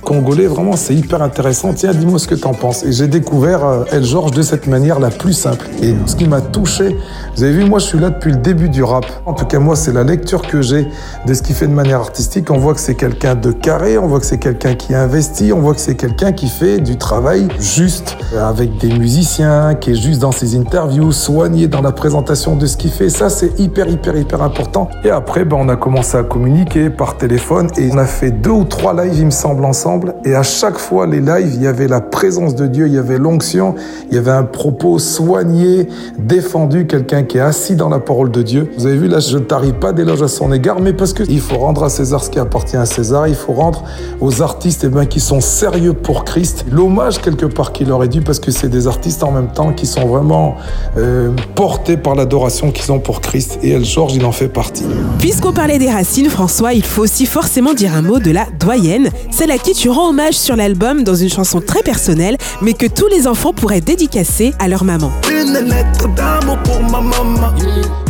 congolais, 0.03 0.45
vraiment 0.45 0.75
c'est 0.75 0.95
hyper 0.95 1.21
intéressant. 1.21 1.73
Tiens, 1.73 1.93
dis-moi 1.93 2.19
ce 2.19 2.27
que 2.27 2.35
t'en 2.35 2.53
penses. 2.53 2.83
Et 2.83 2.91
j'ai 2.91 3.07
découvert 3.07 3.65
euh, 3.65 3.83
El 3.91 4.03
Georges 4.03 4.31
de 4.31 4.41
cette 4.41 4.67
manière 4.67 4.99
la 4.99 5.09
plus 5.09 5.33
simple. 5.33 5.67
Et 5.81 5.95
ce 6.05 6.15
qui 6.15 6.27
m'a 6.27 6.41
touché, 6.41 6.95
vous 7.35 7.43
avez 7.43 7.53
vu, 7.53 7.65
moi 7.65 7.79
je 7.79 7.85
suis 7.85 7.99
là 7.99 8.09
depuis 8.09 8.31
le 8.31 8.37
début 8.37 8.69
du 8.69 8.83
rap. 8.83 9.05
En 9.25 9.33
tout 9.33 9.45
cas, 9.45 9.59
moi 9.59 9.75
c'est 9.75 9.93
la 9.93 10.03
lecture 10.03 10.41
que 10.41 10.61
j'ai 10.61 10.87
de 11.25 11.33
ce 11.33 11.41
qu'il 11.41 11.55
fait 11.55 11.67
de 11.67 11.73
manière 11.79 12.01
artistique. 12.01 12.51
On 12.51 12.57
voit 12.57 12.73
que 12.73 12.81
c'est 12.81 12.95
quelqu'un 12.95 13.35
de 13.35 13.53
carré, 13.53 13.97
on 13.97 14.07
voit 14.07 14.19
que 14.19 14.25
c'est 14.25 14.37
quelqu'un 14.37 14.75
qui 14.75 14.93
investit, 14.93 15.53
on 15.53 15.61
voit 15.61 15.73
que 15.73 15.79
c'est 15.79 15.95
quelqu'un 15.95 16.33
qui 16.33 16.49
fait 16.49 16.81
du 16.81 16.97
travail 16.97 17.47
juste 17.57 18.17
avec 18.37 18.77
des 18.79 18.89
musiciens, 18.89 19.75
qui 19.75 19.91
est 19.91 19.95
juste 19.95 20.19
dans 20.19 20.33
ses 20.33 20.57
interviews, 20.57 21.13
soigné 21.13 21.69
dans 21.69 21.81
la 21.81 21.93
présentation 21.93 22.57
de 22.57 22.65
ce 22.65 22.75
qu'il 22.75 22.91
fait. 22.91 23.07
Ça, 23.07 23.29
c'est 23.29 23.57
hyper, 23.61 23.87
hyper, 23.87 24.17
hyper 24.17 24.41
important. 24.41 24.89
Et 25.05 25.09
après, 25.09 25.45
ben, 25.45 25.55
on 25.57 25.69
a 25.69 25.77
commencé 25.77 26.17
à 26.17 26.23
communiquer 26.23 26.89
par 26.89 27.15
téléphone 27.15 27.69
et 27.77 27.89
on 27.93 27.97
a 27.97 28.05
fait 28.05 28.31
deux 28.31 28.49
ou 28.49 28.65
trois 28.65 28.93
lives, 28.93 29.17
il 29.17 29.27
me 29.27 29.31
semble, 29.31 29.63
ensemble. 29.63 30.15
Et 30.25 30.35
à 30.35 30.43
chaque 30.43 30.77
fois, 30.77 31.07
les 31.07 31.21
lives, 31.21 31.53
il 31.55 31.63
y 31.63 31.67
avait 31.67 31.87
la 31.87 32.01
présence 32.01 32.55
de 32.55 32.67
Dieu, 32.67 32.87
il 32.87 32.93
y 32.93 32.97
avait 32.97 33.19
l'onction, 33.19 33.75
il 34.09 34.15
y 34.15 34.17
avait 34.17 34.31
un 34.31 34.43
propos 34.43 34.99
soigné, 34.99 35.87
défendu, 36.17 36.87
quelqu'un 36.87 37.23
qui 37.23 37.37
est 37.37 37.41
assis 37.41 37.77
dans 37.77 37.89
la 37.89 37.99
parole 37.99 38.31
de 38.31 38.41
Dieu. 38.41 38.69
Vous 38.77 38.85
avez 38.85 38.97
vu, 38.97 39.07
là, 39.07 39.19
je 39.21 39.37
ne 39.37 39.43
tarie 39.43 39.71
pas 39.71 39.93
d'éloge 39.93 40.21
à 40.21 40.27
son 40.27 40.51
égard, 40.51 40.81
mais 40.81 40.91
parce 40.91 41.13
qu'il 41.13 41.39
faut 41.39 41.68
rendre 41.69 41.83
à 41.83 41.89
César 41.89 42.23
ce 42.23 42.31
qui 42.31 42.39
appartient 42.39 42.77
à 42.77 42.87
César, 42.87 43.27
il 43.27 43.35
faut 43.35 43.53
rendre 43.53 43.83
aux 44.21 44.41
artistes 44.41 44.85
eh 44.85 44.89
ben, 44.89 45.05
qui 45.05 45.19
sont 45.19 45.39
sérieux 45.39 45.93
pour 45.93 46.25
Christ 46.25 46.65
l'hommage 46.71 47.21
quelque 47.21 47.45
part 47.45 47.73
qu'il 47.73 47.91
aurait 47.91 48.07
dû, 48.07 48.21
parce 48.21 48.39
que 48.39 48.49
c'est 48.49 48.69
des 48.69 48.87
artistes 48.87 49.21
en 49.23 49.31
même 49.31 49.51
temps 49.53 49.71
qui 49.71 49.85
sont 49.85 50.07
vraiment 50.07 50.55
euh, 50.97 51.29
portés 51.53 51.95
par 51.95 52.15
l'adoration 52.15 52.71
qu'ils 52.71 52.91
ont 52.91 52.97
pour 52.97 53.21
Christ. 53.21 53.59
Et 53.61 53.69
El 53.69 53.85
Georges, 53.85 54.15
il 54.15 54.25
en 54.25 54.31
fait 54.31 54.47
partie. 54.47 54.87
Puisqu'on 55.19 55.53
parlait 55.53 55.77
des 55.77 55.91
racines, 55.91 56.27
François, 56.31 56.73
il 56.73 56.83
faut 56.83 57.03
aussi 57.03 57.27
forcément 57.27 57.75
dire 57.75 57.93
un 57.93 58.01
mot 58.01 58.17
de 58.17 58.31
la 58.31 58.47
doyenne, 58.59 59.11
celle 59.29 59.51
à 59.51 59.59
qui 59.59 59.73
tu 59.73 59.89
rends 59.89 60.09
hommage 60.09 60.33
sur 60.33 60.55
l'album 60.55 61.03
dans 61.03 61.13
une 61.13 61.29
chanson 61.29 61.61
très 61.61 61.83
personnelle, 61.83 62.37
mais 62.63 62.73
que 62.73 62.87
tous 62.87 63.09
les 63.09 63.27
enfants 63.27 63.53
pourraient 63.53 63.81
dédicacer 63.81 64.55
à 64.57 64.67
leur 64.67 64.83
maman. 64.83 65.11
Une 65.29 65.53
lettre 65.53 66.07
d'amour 66.15 66.57
pour 66.63 66.81
ma 66.81 66.99
maman. 66.99 67.53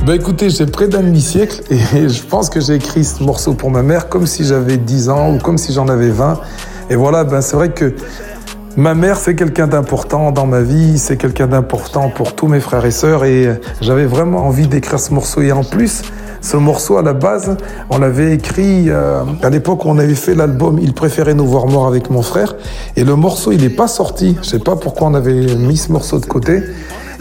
Bah 0.06 0.16
écoutez, 0.16 0.50
j'ai 0.50 0.66
près 0.66 0.88
d'un 0.88 1.04
demi-siècle 1.04 1.62
et 1.70 1.78
je 2.10 2.24
pense 2.24 2.50
que 2.50 2.60
j'ai 2.60 2.74
écrit 2.74 3.04
ce 3.04 3.22
morceau 3.22 3.49
pour 3.54 3.72
ma 3.72 3.84
mère 3.84 4.10
comme 4.10 4.28
si 4.28 4.46
j'avais 4.46 4.78
10 4.78 5.10
ans 5.10 5.34
ou 5.34 5.38
comme 5.40 5.58
si 5.58 5.74
j'en 5.74 5.88
avais 5.88 6.10
20. 6.10 6.40
Et 6.90 6.96
voilà, 6.96 7.24
ben 7.24 7.42
c'est 7.42 7.56
vrai 7.56 7.70
que 7.70 7.94
ma 8.78 8.96
mère, 8.96 9.18
c'est 9.18 9.36
quelqu'un 9.36 9.68
d'important 9.68 10.32
dans 10.32 10.46
ma 10.46 10.62
vie, 10.62 10.98
c'est 10.98 11.18
quelqu'un 11.18 11.48
d'important 11.48 12.10
pour 12.10 12.36
tous 12.36 12.48
mes 12.48 12.60
frères 12.60 12.86
et 12.86 12.92
sœurs 12.92 13.26
et 13.26 13.60
j'avais 13.82 14.06
vraiment 14.06 14.46
envie 14.46 14.68
d'écrire 14.68 15.00
ce 15.00 15.14
morceau. 15.14 15.42
Et 15.42 15.52
en 15.52 15.64
plus, 15.64 16.04
ce 16.42 16.58
morceau, 16.58 16.98
à 16.98 17.02
la 17.02 17.14
base, 17.14 17.58
on 17.90 17.98
l'avait 17.98 18.34
écrit 18.34 18.90
euh, 18.90 19.24
à 19.44 19.50
l'époque 19.50 19.84
où 19.86 19.90
on 19.90 19.98
avait 19.98 20.16
fait 20.16 20.36
l'album 20.36 20.80
Il 20.82 20.94
préférait 20.94 21.34
nous 21.34 21.46
voir 21.46 21.68
morts 21.68 21.88
avec 21.88 22.10
mon 22.10 22.22
frère. 22.22 22.56
Et 22.96 23.04
le 23.04 23.16
morceau, 23.16 23.52
il 23.52 23.62
n'est 23.62 23.70
pas 23.70 23.88
sorti. 23.88 24.38
Je 24.42 24.48
sais 24.48 24.60
pas 24.60 24.76
pourquoi 24.76 25.08
on 25.08 25.14
avait 25.14 25.56
mis 25.56 25.78
ce 25.78 25.92
morceau 25.92 26.20
de 26.20 26.26
côté. 26.26 26.64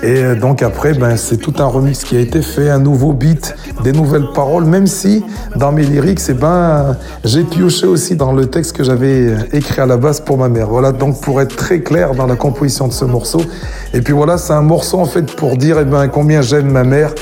Et 0.03 0.23
euh, 0.23 0.35
donc 0.37 0.63
après, 0.63 0.95
ben, 0.95 1.17
c'est 1.17 1.39
tout 1.39 1.55
un 1.59 1.67
remix 1.67 2.05
qui 2.05 2.17
a 2.17 2.21
été 2.21 2.41
fait, 2.41 2.71
un 2.71 2.79
nouveau 2.79 3.13
beat, 3.13 3.55
des 3.83 3.93
nouvelles 3.93 4.29
paroles, 4.33 4.65
même 4.65 4.87
si 4.87 5.25
dans 5.57 5.73
mes 5.73 5.83
lyrics, 5.83 6.21
eh 6.29 6.35
ben, 6.35 6.97
j'ai 7.25 7.43
pioché 7.43 7.87
aussi 7.87 8.15
dans 8.15 8.33
le 8.33 8.47
texte 8.47 8.77
que 8.77 8.85
j'avais 8.85 9.35
écrit 9.53 9.81
à 9.81 9.87
la 9.87 9.97
base 9.97 10.21
pour 10.21 10.39
ma 10.39 10.49
mère. 10.49 10.69
Voilà, 10.69 10.93
donc 10.93 11.21
pour 11.21 11.41
être 11.41 11.57
très 11.57 11.81
clair 11.81 12.15
dans 12.15 12.27
la 12.27 12.37
composition 12.37 12.87
de 12.87 12.93
ce 12.93 13.05
morceau. 13.05 13.43
Et 13.93 14.01
puis 14.01 14.13
voilà, 14.13 14.39
c'est 14.39 14.53
un 14.53 14.63
morceau 14.63 15.01
en 15.01 15.07
fait 15.07 15.35
pour 15.35 15.57
dire 15.57 15.79
eh 15.81 15.85
ben, 15.85 16.07
combien 16.09 16.43
j'aime 16.43 16.71
ma 16.71 16.85
mère 16.85 17.13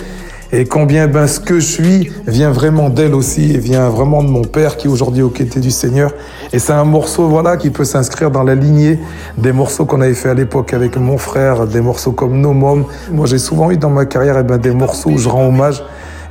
et 0.53 0.65
combien 0.65 1.07
ben, 1.09 1.26
ce 1.26 1.41
que 1.41 1.59
je 1.61 1.67
suis 1.67 2.12
vient 2.26 2.50
vraiment 2.50 2.88
d'elle 2.88 3.15
aussi 3.15 3.53
et 3.53 3.59
vient 3.59 3.88
vraiment 3.88 4.23
de 4.23 4.29
mon 4.29 4.43
père 4.43 4.76
qui 4.76 4.87
est 4.87 4.91
aujourd'hui 4.91 5.23
au 5.23 5.29
côté 5.29 5.61
du 5.61 5.71
Seigneur. 5.71 6.12
Et 6.53 6.59
c'est 6.59 6.73
un 6.73 6.85
morceau 6.85 7.29
voilà 7.29 7.57
qui 7.57 7.71
peut 7.71 7.85
s'inscrire 7.85 8.31
dans 8.31 8.43
la 8.43 8.55
lignée 8.55 8.99
des 9.38 9.53
morceaux 9.53 9.85
qu'on 9.85 10.00
avait 10.00 10.15
fait 10.15 10.29
à 10.29 10.35
l'époque 10.35 10.73
avec 10.73 10.97
mon 10.97 11.19
frère, 11.19 11.67
des 11.67 11.81
morceaux 11.81 12.12
comme 12.12 12.41
No 12.41 12.53
Mom. 12.53 12.85
Moi 13.11 13.26
j'ai 13.26 13.38
souvent 13.38 13.71
eu 13.71 13.76
dans 13.76 13.91
ma 13.91 14.07
carrière 14.07 14.38
et 14.38 14.45
ben, 14.45 14.59
des 14.59 14.73
morceaux 14.73 15.11
où 15.11 15.19
je 15.19 15.29
rends 15.29 15.49
hommage 15.49 15.83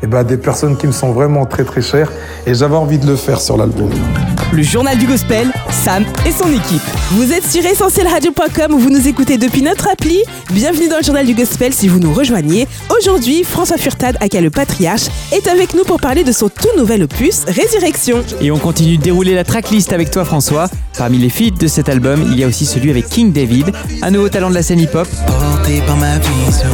et 0.06 0.08
ben, 0.08 0.20
à 0.20 0.24
des 0.24 0.38
personnes 0.38 0.78
qui 0.78 0.86
me 0.86 0.92
sont 0.92 1.12
vraiment 1.14 1.46
très 1.48 1.64
très 1.64 1.82
chères 1.82 2.12
et 2.46 2.54
j'avais 2.54 2.76
envie 2.76 3.00
de 3.00 3.08
le 3.08 3.16
faire 3.16 3.42
sur 3.42 3.58
l'album. 3.58 3.90
Le 4.54 4.62
journal 4.62 4.98
du 5.00 5.08
gospel, 5.08 5.52
Sam 5.72 6.06
et 6.28 6.32
son 6.32 6.48
équipe. 6.50 6.82
Vous 7.12 7.34
êtes 7.34 7.46
sur 7.46 7.66
essentielradio.com 7.66 8.74
où 8.74 8.78
vous 8.78 8.92
nous 8.92 9.08
écoutez 9.08 9.40
depuis 9.40 9.64
notre 9.64 9.90
appli. 9.90 10.20
Bienvenue 10.52 10.88
dans 10.88 10.98
le 10.98 11.04
journal 11.04 11.26
du 11.26 11.34
gospel 11.34 11.74
si 11.74 11.88
vous 11.88 12.00
nous 12.00 12.14
rejoignez. 12.14 12.68
Aujourd'hui, 12.96 13.44
François 13.44 13.78
Furtad, 13.78 14.16
aka 14.22 14.42
le 14.42 14.52
patriarche, 14.52 15.08
est 15.32 15.48
avec 15.48 15.74
nous 15.74 15.84
pour 15.84 16.00
parler 16.00 16.24
de 16.24 16.32
son 16.32 16.50
tout 16.50 16.70
nouvel 16.78 17.04
opus, 17.04 17.44
Résurrection. 17.48 18.24
Et 18.42 18.52
on 18.52 18.60
continue 18.60 18.98
de 18.98 19.02
dérouler 19.02 19.34
la 19.34 19.44
tracklist 19.44 19.92
avec 19.92 20.12
toi 20.12 20.24
François. 20.24 20.70
Parmi 20.98 21.18
les 21.18 21.30
feats 21.30 21.58
de 21.60 21.68
cet 21.68 21.90
album, 21.90 22.24
il 22.32 22.40
y 22.40 22.44
a 22.44 22.48
aussi 22.48 22.68
celui 22.68 22.92
avec 22.92 23.10
King 23.10 23.34
David, 23.34 23.72
un 24.04 24.12
nouveau 24.12 24.30
talent 24.30 24.50
de 24.50 24.56
la 24.56 24.62
scène 24.62 24.80
hip-hop. 24.80 25.08
Porté 25.26 25.82
par 25.88 25.98
ma 25.98 26.18
vision, 26.20 26.70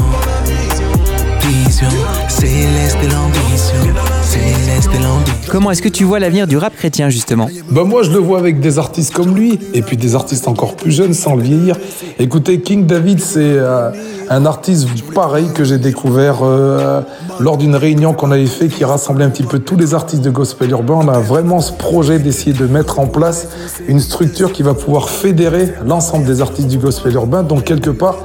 vision, 1.71 1.87
céleste 2.27 2.97
de 3.01 3.07
l'ambition, 3.13 3.75
céleste 4.23 4.89
l'ambition. 5.01 5.35
Comment 5.49 5.71
est-ce 5.71 5.81
que 5.81 5.89
tu 5.89 6.03
vois 6.03 6.19
l'avenir 6.19 6.45
du 6.45 6.57
rap 6.57 6.75
chrétien 6.75 7.09
justement 7.09 7.47
Ben 7.69 7.83
moi, 7.83 8.03
je 8.03 8.11
le 8.11 8.19
vois 8.19 8.39
avec 8.39 8.59
des 8.59 8.77
artistes 8.77 9.13
comme 9.13 9.35
lui, 9.35 9.57
et 9.73 9.81
puis 9.81 9.95
des 9.95 10.15
artistes 10.15 10.49
encore 10.49 10.75
plus 10.75 10.91
jeunes 10.91 11.13
sans 11.13 11.35
le 11.35 11.43
vieillir. 11.43 11.77
Écoutez, 12.19 12.59
King 12.59 12.87
David, 12.87 13.21
c'est 13.21 13.39
euh, 13.39 13.89
un 14.29 14.45
artiste 14.45 14.87
pareil 15.13 15.47
que 15.53 15.63
j'ai 15.63 15.77
découvert 15.77 16.39
euh, 16.43 17.01
lors 17.39 17.57
d'une 17.57 17.75
réunion 17.75 18.13
qu'on 18.13 18.31
avait 18.31 18.45
fait 18.47 18.67
qui 18.67 18.83
rassemblait 18.83 19.25
un 19.25 19.29
petit 19.29 19.43
peu 19.43 19.59
tous 19.59 19.77
les 19.77 19.93
artistes 19.93 20.21
de 20.21 20.29
gospel 20.29 20.71
urbain. 20.71 20.95
On 20.95 21.07
a 21.07 21.19
vraiment 21.19 21.61
ce 21.61 21.71
projet 21.71 22.19
d'essayer 22.19 22.53
de 22.53 22.65
mettre 22.65 22.99
en 22.99 23.07
place 23.07 23.47
une 23.87 24.01
structure 24.01 24.51
qui 24.51 24.63
va 24.63 24.73
pouvoir 24.73 25.09
fédérer 25.09 25.73
l'ensemble 25.85 26.25
des 26.25 26.41
artistes 26.41 26.67
du 26.67 26.79
gospel 26.79 27.13
urbain. 27.13 27.43
Donc 27.43 27.63
quelque 27.63 27.89
part, 27.89 28.17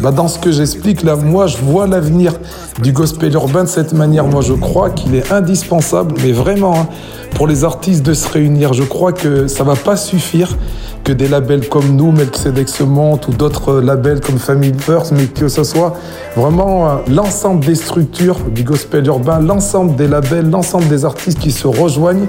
bah, 0.00 0.10
dans 0.10 0.28
ce 0.28 0.38
que 0.38 0.50
j'explique 0.50 1.02
là, 1.02 1.16
moi 1.16 1.46
je 1.46 1.58
vois 1.58 1.86
l'avenir 1.86 2.34
du 2.82 2.92
gospel 2.94 3.34
urbain 3.34 3.64
de 3.64 3.68
cette 3.68 3.92
manière. 3.92 4.24
Moi 4.24 4.40
je 4.40 4.54
crois 4.54 4.88
qu'il 4.88 5.14
est 5.14 5.30
indispensable, 5.30 6.14
mais 6.22 6.32
vraiment, 6.32 6.74
hein, 6.74 6.88
pour 7.34 7.46
les 7.46 7.64
artistes 7.64 8.02
de 8.02 8.14
se 8.14 8.26
réunir. 8.26 8.72
Je 8.72 8.84
crois 8.84 9.12
que 9.12 9.46
ça 9.48 9.64
va 9.64 9.76
pas 9.76 9.96
suffire 9.96 10.56
que 11.02 11.12
des 11.12 11.28
labels 11.28 11.68
comme 11.68 11.96
nous, 11.96 12.12
Melchizedek 12.12 12.68
se 12.68 12.82
monte, 12.82 13.28
ou 13.28 13.32
d'autres 13.32 13.80
labels 13.80 14.20
comme 14.20 14.38
Family 14.38 14.72
First, 14.78 15.12
mais 15.12 15.26
que 15.26 15.48
ce 15.48 15.62
soit 15.62 15.92
vraiment 16.34 16.88
euh, 16.88 16.94
l'ensemble 17.08 17.62
des 17.64 17.74
structures 17.74 18.38
du 18.40 18.64
gospel 18.64 19.06
urbain, 19.06 19.38
l'ensemble 19.40 19.96
des 19.96 20.08
labels, 20.08 20.48
l'ensemble 20.48 20.88
des 20.88 21.04
artistes 21.04 21.38
qui 21.38 21.50
se 21.50 21.66
rejoignent 21.66 22.26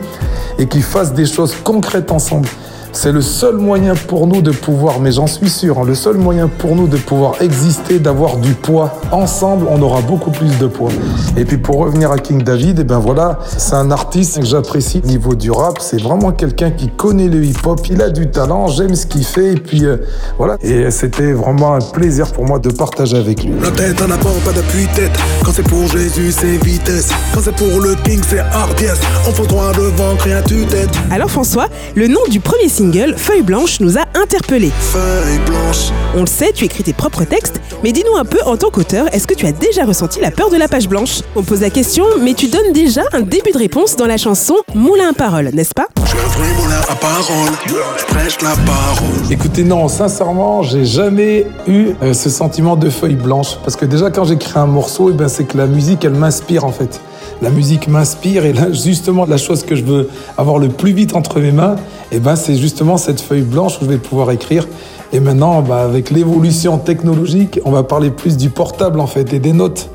et 0.59 0.67
qui 0.67 0.81
fassent 0.81 1.13
des 1.13 1.25
choses 1.25 1.55
concrètes 1.63 2.11
ensemble. 2.11 2.49
C'est 2.95 3.11
le 3.11 3.21
seul 3.21 3.57
moyen 3.57 3.93
pour 3.93 4.25
nous 4.25 4.41
de 4.41 4.51
pouvoir, 4.51 5.01
mais 5.01 5.11
j'en 5.11 5.27
suis 5.27 5.49
sûr, 5.49 5.79
hein, 5.79 5.83
le 5.85 5.95
seul 5.95 6.15
moyen 6.15 6.47
pour 6.47 6.77
nous 6.77 6.87
de 6.87 6.95
pouvoir 6.95 7.41
exister, 7.41 7.99
d'avoir 7.99 8.37
du 8.37 8.53
poids. 8.53 8.99
Ensemble, 9.11 9.67
on 9.69 9.81
aura 9.81 9.99
beaucoup 9.99 10.31
plus 10.31 10.57
de 10.59 10.65
poids. 10.65 10.89
Et 11.35 11.43
puis 11.43 11.57
pour 11.57 11.75
revenir 11.75 12.11
à 12.11 12.17
King 12.17 12.41
David, 12.41 12.79
et 12.79 12.83
ben 12.85 12.99
voilà, 12.99 13.39
c'est 13.57 13.75
un 13.75 13.91
artiste 13.91 14.39
que 14.39 14.45
j'apprécie 14.45 15.01
au 15.03 15.07
niveau 15.07 15.35
du 15.35 15.51
rap. 15.51 15.79
C'est 15.81 16.01
vraiment 16.01 16.31
quelqu'un 16.31 16.71
qui 16.71 16.87
connaît 16.87 17.27
le 17.27 17.43
hip-hop, 17.43 17.81
il 17.89 18.01
a 18.01 18.09
du 18.09 18.31
talent, 18.31 18.67
j'aime 18.67 18.95
ce 18.95 19.05
qu'il 19.05 19.25
fait, 19.25 19.51
et 19.51 19.59
puis 19.59 19.85
euh, 19.85 19.97
voilà. 20.37 20.55
Et 20.61 20.89
c'était 20.89 21.33
vraiment 21.33 21.75
un 21.75 21.81
plaisir 21.81 22.31
pour 22.31 22.45
moi 22.45 22.59
de 22.59 22.71
partager 22.71 23.17
avec 23.17 23.43
lui. 23.43 23.51
La 23.61 23.71
tête 23.71 24.01
en 24.01 24.09
avant, 24.09 24.31
pas 24.45 24.53
d'appui-tête. 24.53 25.11
Quand 25.43 25.51
c'est 25.53 25.67
pour 25.67 25.85
Jésus, 25.89 26.31
c'est 26.31 26.63
vitesse. 26.63 27.09
Quand 27.33 27.41
c'est 27.43 27.55
pour 27.55 27.81
le 27.81 27.95
King, 28.05 28.21
c'est 28.25 28.39
hardiesse. 28.39 29.01
On 29.27 29.43
droit 29.43 29.73
devant, 29.73 30.15
rien 30.23 30.41
tu 30.41 30.65
tête. 30.65 30.89
Alors 31.11 31.29
François, 31.29 31.67
le 31.93 32.07
nom 32.07 32.21
du 32.29 32.39
premier 32.39 32.69
single, 32.69 32.84
Feuille 33.17 33.41
Blanche, 33.41 33.79
nous 33.79 33.97
a 33.97 34.01
interpellés. 34.13 34.71
Feuille 34.79 35.39
blanche. 35.47 35.91
On 36.15 36.19
le 36.21 36.27
sait, 36.27 36.51
tu 36.53 36.65
écris 36.65 36.83
tes 36.83 36.93
propres 36.93 37.23
textes, 37.23 37.59
mais 37.83 37.91
dis-nous 37.91 38.15
un 38.15 38.25
peu 38.25 38.37
en 38.45 38.57
tant 38.57 38.69
qu'auteur, 38.69 39.07
est-ce 39.11 39.25
que 39.25 39.33
tu 39.33 39.47
as 39.47 39.51
déjà 39.51 39.85
ressenti 39.85 40.19
la 40.21 40.29
peur 40.29 40.51
de 40.51 40.55
la 40.55 40.67
page 40.67 40.87
blanche? 40.87 41.21
On 41.35 41.41
pose 41.41 41.61
la 41.61 41.71
question, 41.71 42.05
mais 42.21 42.35
tu 42.35 42.47
donnes 42.47 42.73
déjà 42.73 43.01
un 43.13 43.21
début 43.21 43.51
de 43.51 43.57
réponse 43.57 43.95
dans 43.95 44.05
la 44.05 44.17
chanson 44.17 44.55
Moulin 44.75 45.09
à 45.09 45.13
parole, 45.13 45.49
n'est-ce 45.53 45.73
pas? 45.73 45.87
Je 46.03 46.09
suis 46.09 46.19
un 46.19 46.27
vrai 46.27 46.53
moulin 46.61 46.79
à 46.87 46.95
parole. 46.95 47.53
Je 47.65 48.05
prêche 48.05 48.37
la 48.43 48.55
parole. 48.65 49.31
Écoutez, 49.31 49.63
non, 49.63 49.87
sincèrement, 49.87 50.61
j'ai 50.61 50.85
jamais 50.85 51.47
eu 51.67 51.87
euh, 52.03 52.13
ce 52.13 52.29
sentiment 52.29 52.75
de 52.75 52.91
feuille 52.91 53.15
blanche. 53.15 53.57
Parce 53.63 53.75
que 53.75 53.85
déjà, 53.85 54.11
quand 54.11 54.25
j'écris 54.25 54.59
un 54.59 54.67
morceau, 54.67 55.09
eh 55.09 55.13
ben, 55.13 55.27
c'est 55.27 55.45
que 55.45 55.57
la 55.57 55.65
musique, 55.65 56.05
elle 56.05 56.13
m'inspire 56.13 56.65
en 56.65 56.71
fait. 56.71 57.01
La 57.41 57.49
musique 57.49 57.87
m'inspire 57.87 58.45
et 58.45 58.53
là, 58.53 58.71
justement, 58.71 59.25
la 59.25 59.37
chose 59.37 59.63
que 59.63 59.75
je 59.75 59.83
veux 59.83 60.09
avoir 60.37 60.57
le 60.57 60.69
plus 60.69 60.93
vite 60.93 61.15
entre 61.15 61.39
mes 61.39 61.51
mains, 61.51 61.75
eh 62.11 62.19
ben, 62.19 62.35
c'est 62.35 62.55
justement 62.55 62.97
cette 62.97 63.21
feuille 63.21 63.41
blanche 63.41 63.77
où 63.81 63.85
je 63.85 63.89
vais 63.89 63.97
pouvoir 63.97 64.31
écrire. 64.31 64.67
Et 65.13 65.19
maintenant, 65.19 65.61
bah, 65.61 65.83
avec 65.83 66.09
l'évolution 66.11 66.77
technologique, 66.77 67.59
on 67.65 67.71
va 67.71 67.83
parler 67.83 68.09
plus 68.09 68.37
du 68.37 68.49
portable 68.49 68.99
en 68.99 69.07
fait 69.07 69.33
et 69.33 69.39
des 69.39 69.53
notes. 69.53 69.89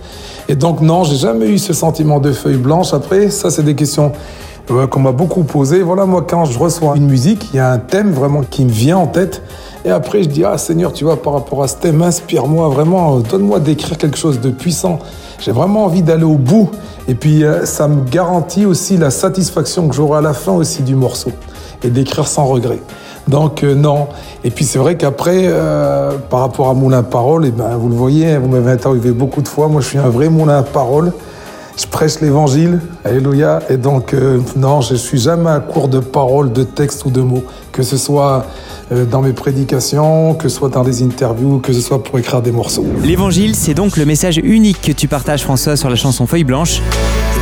Et 0.48 0.56
donc, 0.56 0.80
non, 0.80 1.04
j'ai 1.04 1.16
jamais 1.16 1.46
eu 1.46 1.58
ce 1.58 1.72
sentiment 1.72 2.20
de 2.20 2.32
feuille 2.32 2.56
blanche. 2.56 2.92
Après, 2.92 3.30
ça, 3.30 3.50
c'est 3.50 3.62
des 3.62 3.74
questions 3.74 4.12
euh, 4.70 4.86
qu'on 4.86 5.00
m'a 5.00 5.12
beaucoup 5.12 5.44
posées. 5.44 5.82
Voilà, 5.82 6.06
moi, 6.06 6.24
quand 6.28 6.44
je 6.44 6.58
reçois 6.58 6.96
une 6.96 7.06
musique, 7.06 7.48
il 7.52 7.56
y 7.56 7.60
a 7.60 7.70
un 7.70 7.78
thème 7.78 8.12
vraiment 8.12 8.42
qui 8.42 8.64
me 8.64 8.70
vient 8.70 8.98
en 8.98 9.06
tête. 9.06 9.42
Et 9.84 9.90
après, 9.90 10.22
je 10.22 10.28
dis, 10.28 10.44
ah 10.44 10.58
Seigneur, 10.58 10.92
tu 10.92 11.04
vois, 11.04 11.20
par 11.20 11.32
rapport 11.32 11.62
à 11.62 11.68
ce 11.68 11.76
thème, 11.76 12.02
inspire-moi 12.02 12.68
vraiment, 12.68 13.16
euh, 13.16 13.20
donne-moi 13.20 13.60
d'écrire 13.60 13.96
quelque 13.96 14.18
chose 14.18 14.40
de 14.40 14.50
puissant. 14.50 14.98
J'ai 15.40 15.52
vraiment 15.52 15.84
envie 15.84 16.02
d'aller 16.02 16.24
au 16.24 16.36
bout. 16.36 16.70
Et 17.10 17.16
puis, 17.16 17.42
euh, 17.42 17.66
ça 17.66 17.88
me 17.88 18.08
garantit 18.08 18.66
aussi 18.66 18.96
la 18.96 19.10
satisfaction 19.10 19.88
que 19.88 19.96
j'aurai 19.96 20.18
à 20.18 20.20
la 20.20 20.32
fin 20.32 20.52
aussi 20.52 20.84
du 20.84 20.94
morceau. 20.94 21.32
Et 21.82 21.90
d'écrire 21.90 22.28
sans 22.28 22.46
regret. 22.46 22.78
Donc, 23.26 23.64
euh, 23.64 23.74
non. 23.74 24.06
Et 24.44 24.50
puis, 24.50 24.64
c'est 24.64 24.78
vrai 24.78 24.96
qu'après, 24.96 25.46
euh, 25.46 26.12
par 26.30 26.38
rapport 26.38 26.68
à 26.68 26.74
Moulin 26.74 26.98
à 26.98 27.02
Parole, 27.02 27.46
eh 27.46 27.50
ben, 27.50 27.70
vous 27.76 27.88
le 27.88 27.96
voyez, 27.96 28.38
vous 28.38 28.46
m'avez 28.48 28.70
interviewé 28.70 29.10
beaucoup 29.10 29.42
de 29.42 29.48
fois. 29.48 29.66
Moi, 29.66 29.80
je 29.80 29.88
suis 29.88 29.98
un 29.98 30.08
vrai 30.08 30.28
Moulin 30.28 30.58
à 30.58 30.62
Parole. 30.62 31.12
Je 31.80 31.86
prêche 31.86 32.20
l'évangile, 32.20 32.78
alléluia, 33.06 33.60
et 33.70 33.78
donc 33.78 34.12
euh, 34.12 34.38
non, 34.54 34.82
je 34.82 34.94
suis 34.96 35.18
jamais 35.18 35.48
à 35.48 35.60
court 35.60 35.88
de 35.88 35.98
paroles, 35.98 36.52
de 36.52 36.62
textes 36.62 37.06
ou 37.06 37.10
de 37.10 37.22
mots, 37.22 37.42
que 37.72 37.82
ce 37.82 37.96
soit 37.96 38.44
euh, 38.92 39.06
dans 39.06 39.22
mes 39.22 39.32
prédications, 39.32 40.34
que 40.34 40.50
ce 40.50 40.56
soit 40.56 40.68
dans 40.68 40.84
des 40.84 41.02
interviews, 41.02 41.58
que 41.58 41.72
ce 41.72 41.80
soit 41.80 42.04
pour 42.04 42.18
écrire 42.18 42.42
des 42.42 42.52
morceaux. 42.52 42.84
L'évangile, 43.02 43.54
c'est 43.56 43.72
donc 43.72 43.96
le 43.96 44.04
message 44.04 44.36
unique 44.44 44.82
que 44.82 44.92
tu 44.92 45.08
partages, 45.08 45.42
François, 45.42 45.74
sur 45.74 45.88
la 45.88 45.96
chanson 45.96 46.26
Feuille 46.26 46.44
Blanche. 46.44 46.82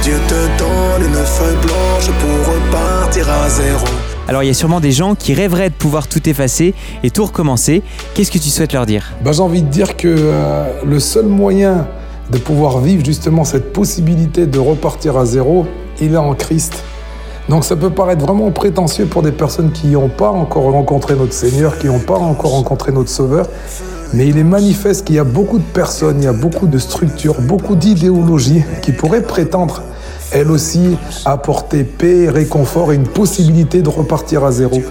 Dieu 0.04 0.14
te 0.28 0.34
donne 0.56 1.08
une 1.08 1.16
feuille 1.16 1.56
blanche 1.56 2.08
pour 2.20 2.54
repartir 2.54 3.28
à 3.28 3.48
zéro. 3.48 3.86
Alors, 4.28 4.44
il 4.44 4.46
y 4.46 4.50
a 4.50 4.54
sûrement 4.54 4.78
des 4.78 4.92
gens 4.92 5.16
qui 5.16 5.34
rêveraient 5.34 5.70
de 5.70 5.74
pouvoir 5.74 6.06
tout 6.06 6.28
effacer 6.28 6.74
et 7.02 7.10
tout 7.10 7.24
recommencer. 7.24 7.82
Qu'est-ce 8.14 8.30
que 8.30 8.38
tu 8.38 8.50
souhaites 8.50 8.72
leur 8.74 8.86
dire? 8.86 9.14
Ben, 9.24 9.32
J'ai 9.32 9.40
envie 9.40 9.62
de 9.62 9.68
dire 9.68 9.96
que 9.96 10.06
euh, 10.06 10.64
le 10.86 11.00
seul 11.00 11.24
moyen 11.26 11.88
de 12.30 12.38
pouvoir 12.38 12.78
vivre 12.78 13.04
justement 13.04 13.44
cette 13.44 13.72
possibilité 13.72 14.46
de 14.46 14.58
repartir 14.58 15.16
à 15.16 15.24
zéro, 15.24 15.66
il 16.00 16.14
est 16.14 16.18
en 16.18 16.34
Christ. 16.34 16.82
Donc 17.48 17.64
ça 17.64 17.76
peut 17.76 17.90
paraître 17.90 18.24
vraiment 18.24 18.50
prétentieux 18.50 19.06
pour 19.06 19.22
des 19.22 19.32
personnes 19.32 19.72
qui 19.72 19.88
n'ont 19.88 20.10
pas 20.10 20.30
encore 20.30 20.64
rencontré 20.64 21.14
notre 21.14 21.32
Seigneur, 21.32 21.78
qui 21.78 21.86
n'ont 21.86 21.98
pas 21.98 22.18
encore 22.18 22.50
rencontré 22.50 22.92
notre 22.92 23.08
Sauveur, 23.08 23.46
mais 24.12 24.26
il 24.26 24.36
est 24.36 24.44
manifeste 24.44 25.06
qu'il 25.06 25.16
y 25.16 25.18
a 25.18 25.24
beaucoup 25.24 25.58
de 25.58 25.64
personnes, 25.72 26.18
il 26.18 26.24
y 26.24 26.28
a 26.28 26.32
beaucoup 26.32 26.66
de 26.66 26.78
structures, 26.78 27.40
beaucoup 27.40 27.74
d'idéologies 27.74 28.64
qui 28.82 28.92
pourraient 28.92 29.22
prétendre 29.22 29.82
elles 30.30 30.50
aussi 30.50 30.96
apporter 31.24 31.84
paix, 31.84 32.28
réconfort 32.28 32.92
et 32.92 32.96
une 32.96 33.08
possibilité 33.08 33.82
de 33.82 33.88
repartir 33.88 34.44
à 34.44 34.52
zéro. 34.52 34.82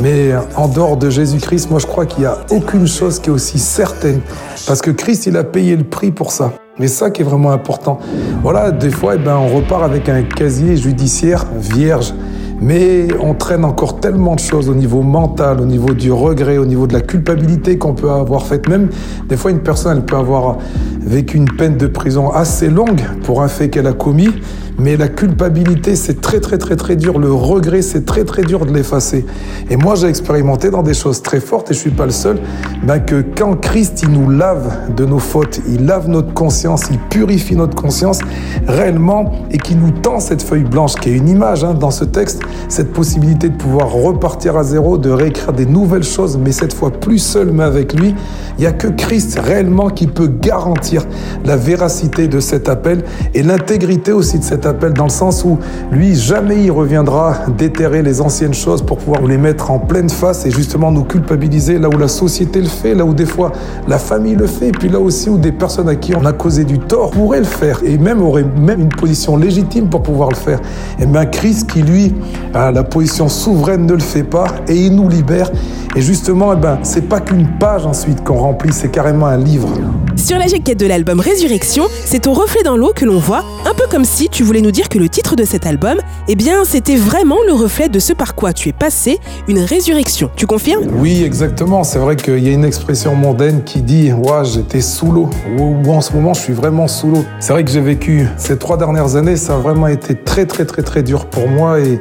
Mais 0.00 0.32
en 0.56 0.68
dehors 0.68 0.96
de 0.96 1.10
Jésus-Christ, 1.10 1.70
moi 1.70 1.80
je 1.80 1.86
crois 1.86 2.06
qu'il 2.06 2.20
n'y 2.20 2.26
a 2.26 2.38
aucune 2.50 2.86
chose 2.86 3.18
qui 3.18 3.28
est 3.28 3.32
aussi 3.32 3.58
certaine. 3.58 4.20
Parce 4.66 4.80
que 4.80 4.90
Christ, 4.90 5.26
il 5.26 5.36
a 5.36 5.44
payé 5.44 5.76
le 5.76 5.84
prix 5.84 6.10
pour 6.10 6.32
ça. 6.32 6.52
Mais 6.78 6.88
ça 6.88 7.10
qui 7.10 7.22
est 7.22 7.24
vraiment 7.24 7.52
important. 7.52 7.98
Voilà, 8.42 8.70
des 8.70 8.90
fois, 8.90 9.14
eh 9.14 9.18
ben, 9.18 9.36
on 9.36 9.48
repart 9.48 9.82
avec 9.82 10.10
un 10.10 10.22
casier 10.22 10.76
judiciaire 10.76 11.46
vierge. 11.58 12.12
Mais 12.60 13.08
on 13.20 13.34
traîne 13.34 13.64
encore 13.64 14.00
tellement 14.00 14.34
de 14.34 14.40
choses 14.40 14.70
au 14.70 14.74
niveau 14.74 15.02
mental, 15.02 15.60
au 15.60 15.66
niveau 15.66 15.92
du 15.92 16.10
regret, 16.10 16.56
au 16.56 16.64
niveau 16.64 16.86
de 16.86 16.94
la 16.94 17.02
culpabilité 17.02 17.76
qu'on 17.76 17.94
peut 17.94 18.10
avoir 18.10 18.46
faite. 18.46 18.68
Même 18.68 18.88
des 19.28 19.36
fois, 19.36 19.50
une 19.50 19.60
personne, 19.60 19.98
elle 19.98 20.04
peut 20.04 20.16
avoir 20.16 20.56
vécu 21.00 21.36
une 21.36 21.50
peine 21.50 21.76
de 21.76 21.86
prison 21.86 22.30
assez 22.30 22.68
longue 22.68 23.02
pour 23.24 23.42
un 23.42 23.48
fait 23.48 23.68
qu'elle 23.68 23.86
a 23.86 23.92
commis. 23.92 24.30
Mais 24.78 24.96
la 24.96 25.08
culpabilité, 25.08 25.96
c'est 25.96 26.20
très 26.20 26.40
très 26.40 26.58
très 26.58 26.76
très 26.76 26.96
dur. 26.96 27.18
Le 27.18 27.32
regret, 27.32 27.80
c'est 27.80 28.04
très 28.04 28.24
très 28.24 28.42
dur 28.42 28.66
de 28.66 28.72
l'effacer. 28.72 29.24
Et 29.70 29.76
moi, 29.76 29.94
j'ai 29.94 30.06
expérimenté 30.06 30.70
dans 30.70 30.82
des 30.82 30.94
choses 30.94 31.22
très 31.22 31.40
fortes, 31.40 31.70
et 31.70 31.74
je 31.74 31.78
suis 31.78 31.90
pas 31.90 32.04
le 32.04 32.12
seul, 32.12 32.38
ben 32.82 32.98
que 32.98 33.24
quand 33.36 33.56
Christ, 33.56 34.02
il 34.02 34.10
nous 34.10 34.30
lave 34.30 34.94
de 34.94 35.06
nos 35.06 35.18
fautes, 35.18 35.60
il 35.68 35.86
lave 35.86 36.08
notre 36.08 36.34
conscience, 36.34 36.84
il 36.90 36.98
purifie 36.98 37.56
notre 37.56 37.74
conscience 37.74 38.18
réellement, 38.66 39.32
et 39.50 39.58
qui 39.58 39.76
nous 39.76 39.90
tend 39.90 40.20
cette 40.20 40.42
feuille 40.42 40.64
blanche, 40.64 40.94
qui 40.94 41.10
est 41.10 41.16
une 41.16 41.28
image 41.28 41.64
hein, 41.64 41.74
dans 41.74 41.90
ce 41.90 42.04
texte, 42.04 42.40
cette 42.68 42.92
possibilité 42.92 43.48
de 43.48 43.56
pouvoir 43.56 43.90
repartir 43.90 44.56
à 44.56 44.62
zéro, 44.62 44.98
de 44.98 45.10
réécrire 45.10 45.52
des 45.52 45.66
nouvelles 45.66 46.04
choses, 46.04 46.36
mais 46.36 46.52
cette 46.52 46.74
fois 46.74 46.90
plus 46.90 47.18
seul, 47.18 47.50
mais 47.50 47.64
avec 47.64 47.94
lui. 47.94 48.14
Il 48.58 48.62
n'y 48.62 48.66
a 48.66 48.72
que 48.72 48.88
Christ 48.88 49.38
réellement 49.38 49.88
qui 49.88 50.06
peut 50.06 50.28
garantir 50.28 51.04
la 51.44 51.56
véracité 51.56 52.28
de 52.28 52.40
cet 52.40 52.68
appel 52.68 53.04
et 53.34 53.42
l'intégrité 53.42 54.12
aussi 54.12 54.38
de 54.38 54.44
cet 54.66 54.74
appel, 54.74 54.94
dans 54.94 55.04
le 55.04 55.10
sens 55.10 55.44
où 55.44 55.58
lui, 55.92 56.16
jamais 56.16 56.64
il 56.64 56.72
reviendra 56.72 57.36
déterrer 57.56 58.02
les 58.02 58.20
anciennes 58.20 58.54
choses 58.54 58.82
pour 58.82 58.98
pouvoir 58.98 59.22
les 59.22 59.38
mettre 59.38 59.70
en 59.70 59.78
pleine 59.78 60.10
face 60.10 60.44
et 60.44 60.50
justement 60.50 60.90
nous 60.90 61.04
culpabiliser 61.04 61.78
là 61.78 61.88
où 61.88 61.96
la 61.96 62.08
société 62.08 62.60
le 62.60 62.66
fait, 62.66 62.94
là 62.94 63.04
où 63.04 63.14
des 63.14 63.26
fois 63.26 63.52
la 63.86 63.98
famille 63.98 64.34
le 64.34 64.48
fait, 64.48 64.68
et 64.68 64.72
puis 64.72 64.88
là 64.88 64.98
aussi 64.98 65.30
où 65.30 65.38
des 65.38 65.52
personnes 65.52 65.88
à 65.88 65.94
qui 65.94 66.16
on 66.16 66.24
a 66.24 66.32
causé 66.32 66.64
du 66.64 66.80
tort 66.80 67.12
pourraient 67.12 67.38
le 67.38 67.44
faire 67.44 67.80
et 67.84 67.96
même 67.96 68.22
auraient 68.22 68.46
même 68.60 68.80
une 68.80 68.88
position 68.88 69.36
légitime 69.36 69.88
pour 69.88 70.02
pouvoir 70.02 70.30
le 70.30 70.36
faire. 70.36 70.60
Et 70.98 71.06
bien 71.06 71.26
Christ 71.26 71.70
qui 71.70 71.82
lui 71.82 72.12
a 72.52 72.72
la 72.72 72.82
position 72.82 73.28
souveraine 73.28 73.86
ne 73.86 73.92
le 73.92 74.00
fait 74.00 74.24
pas 74.24 74.46
et 74.66 74.74
il 74.74 74.96
nous 74.96 75.08
libère. 75.08 75.50
Et 75.94 76.02
justement, 76.02 76.52
eh 76.52 76.56
ben, 76.56 76.78
c'est 76.82 77.08
pas 77.08 77.20
qu'une 77.20 77.48
page 77.58 77.86
ensuite 77.86 78.22
qu'on 78.22 78.36
remplit, 78.36 78.70
c'est 78.70 78.90
carrément 78.90 79.26
un 79.26 79.38
livre. 79.38 79.68
Sur 80.14 80.38
la 80.38 80.46
jaquette 80.46 80.78
de 80.78 80.86
l'album 80.86 81.20
Résurrection, 81.20 81.84
c'est 82.04 82.20
ton 82.20 82.34
reflet 82.34 82.62
dans 82.62 82.76
l'eau 82.76 82.92
que 82.94 83.06
l'on 83.06 83.18
voit, 83.18 83.44
un 83.64 83.72
peu 83.72 83.84
comme 83.90 84.04
si 84.04 84.28
tu 84.28 84.42
voulais 84.42 84.55
nous 84.60 84.70
dire 84.70 84.88
que 84.88 84.98
le 84.98 85.08
titre 85.08 85.36
de 85.36 85.44
cet 85.44 85.66
album, 85.66 85.98
eh 86.28 86.34
bien, 86.34 86.64
c'était 86.64 86.96
vraiment 86.96 87.38
le 87.46 87.52
reflet 87.52 87.88
de 87.88 87.98
ce 87.98 88.12
par 88.12 88.34
quoi 88.34 88.52
tu 88.52 88.68
es 88.68 88.72
passé, 88.72 89.18
une 89.48 89.58
résurrection. 89.58 90.30
Tu 90.36 90.46
confirmes? 90.46 90.84
Oui, 90.98 91.22
exactement. 91.22 91.84
C'est 91.84 91.98
vrai 91.98 92.16
qu'il 92.16 92.38
y 92.38 92.48
a 92.48 92.52
une 92.52 92.64
expression 92.64 93.14
mondaine 93.14 93.64
qui 93.64 93.82
dit 93.82 94.12
Ouais, 94.12 94.44
j'étais 94.44 94.80
sous 94.80 95.10
l'eau. 95.10 95.30
Ou 95.58 95.90
en 95.92 96.00
ce 96.00 96.12
moment, 96.12 96.34
je 96.34 96.40
suis 96.40 96.52
vraiment 96.52 96.88
sous 96.88 97.08
l'eau. 97.08 97.24
C'est 97.40 97.52
vrai 97.52 97.64
que 97.64 97.70
j'ai 97.70 97.80
vécu 97.80 98.26
ces 98.36 98.58
trois 98.58 98.76
dernières 98.76 99.16
années, 99.16 99.36
ça 99.36 99.54
a 99.54 99.58
vraiment 99.58 99.88
été 99.88 100.14
très, 100.14 100.46
très, 100.46 100.64
très, 100.64 100.82
très 100.82 101.02
dur 101.02 101.26
pour 101.26 101.48
moi. 101.48 101.80
Et 101.80 102.00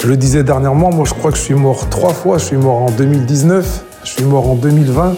je 0.00 0.08
le 0.08 0.16
disais 0.16 0.42
dernièrement, 0.42 0.90
moi, 0.90 1.04
je 1.06 1.14
crois 1.14 1.30
que 1.30 1.36
je 1.36 1.42
suis 1.42 1.54
mort 1.54 1.88
trois 1.88 2.12
fois. 2.12 2.38
Je 2.38 2.44
suis 2.44 2.56
mort 2.56 2.82
en 2.82 2.90
2019, 2.90 3.84
je 4.04 4.10
suis 4.10 4.24
mort 4.24 4.50
en 4.50 4.54
2020. 4.54 5.14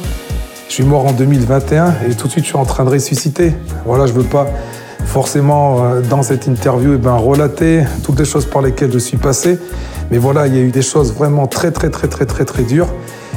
Je 0.68 0.74
suis 0.74 0.84
mort 0.84 1.06
en 1.06 1.12
2021 1.12 1.94
et 2.10 2.14
tout 2.14 2.26
de 2.26 2.32
suite 2.32 2.44
je 2.44 2.48
suis 2.48 2.58
en 2.58 2.64
train 2.64 2.84
de 2.84 2.90
ressusciter. 2.90 3.54
Voilà, 3.84 4.06
je 4.06 4.12
veux 4.12 4.24
pas 4.24 4.48
forcément 5.16 5.82
euh, 5.82 6.02
dans 6.02 6.22
cette 6.22 6.46
interview 6.46 6.92
eh 6.92 6.98
ben, 6.98 7.14
relater 7.14 7.84
toutes 8.02 8.18
les 8.18 8.26
choses 8.26 8.44
par 8.44 8.60
lesquelles 8.60 8.92
je 8.92 8.98
suis 8.98 9.16
passé. 9.16 9.58
Mais 10.10 10.18
voilà, 10.18 10.46
il 10.46 10.54
y 10.54 10.58
a 10.58 10.60
eu 10.60 10.70
des 10.70 10.82
choses 10.82 11.14
vraiment 11.14 11.46
très 11.46 11.70
très 11.70 11.88
très 11.88 12.06
très 12.06 12.26
très 12.26 12.44
très 12.44 12.64
dures. 12.64 12.88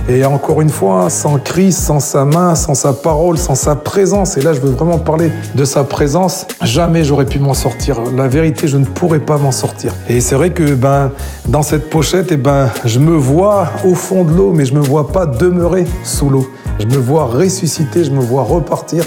Et 0.10 0.26
encore 0.26 0.60
une 0.60 0.68
fois, 0.70 1.10
sans 1.10 1.40
Christ, 1.40 1.80
sans 1.80 2.02
sa 2.02 2.26
main, 2.26 2.56
sans 2.56 2.74
sa 2.74 2.92
parole, 2.92 3.38
sans 3.38 3.56
sa 3.56 3.78
présence, 3.78 4.36
et 4.36 4.42
là 4.42 4.52
je 4.52 4.60
veux 4.60 4.72
vraiment 4.72 4.98
parler 4.98 5.32
de 5.56 5.64
sa 5.64 5.86
présence, 5.86 6.48
jamais 6.62 7.06
j'aurais 7.06 7.24
pu 7.26 7.40
m'en 7.40 7.54
sortir. 7.54 8.02
La 8.14 8.28
vérité, 8.28 8.68
je 8.68 8.76
ne 8.76 8.84
pourrais 8.84 9.22
pas 9.22 9.38
m'en 9.38 9.54
sortir. 9.54 9.94
Et 10.10 10.20
c'est 10.20 10.36
vrai 10.36 10.50
que 10.50 10.74
ben, 10.74 11.12
dans 11.48 11.62
cette 11.62 11.90
pochette, 11.90 12.34
eh 12.34 12.38
ben, 12.38 12.70
je 12.84 13.00
me 13.00 13.16
vois 13.16 13.70
au 13.86 13.96
fond 13.96 14.26
de 14.26 14.34
l'eau, 14.34 14.52
mais 14.52 14.66
je 14.66 14.74
ne 14.74 14.80
me 14.80 14.84
vois 14.84 15.14
pas 15.14 15.26
demeurer 15.26 15.86
sous 16.04 16.30
l'eau. 16.30 16.50
Je 16.78 16.88
me 16.88 16.98
vois 16.98 17.24
ressusciter, 17.24 18.04
je 18.04 18.12
me 18.12 18.20
vois 18.20 18.44
repartir. 18.44 19.06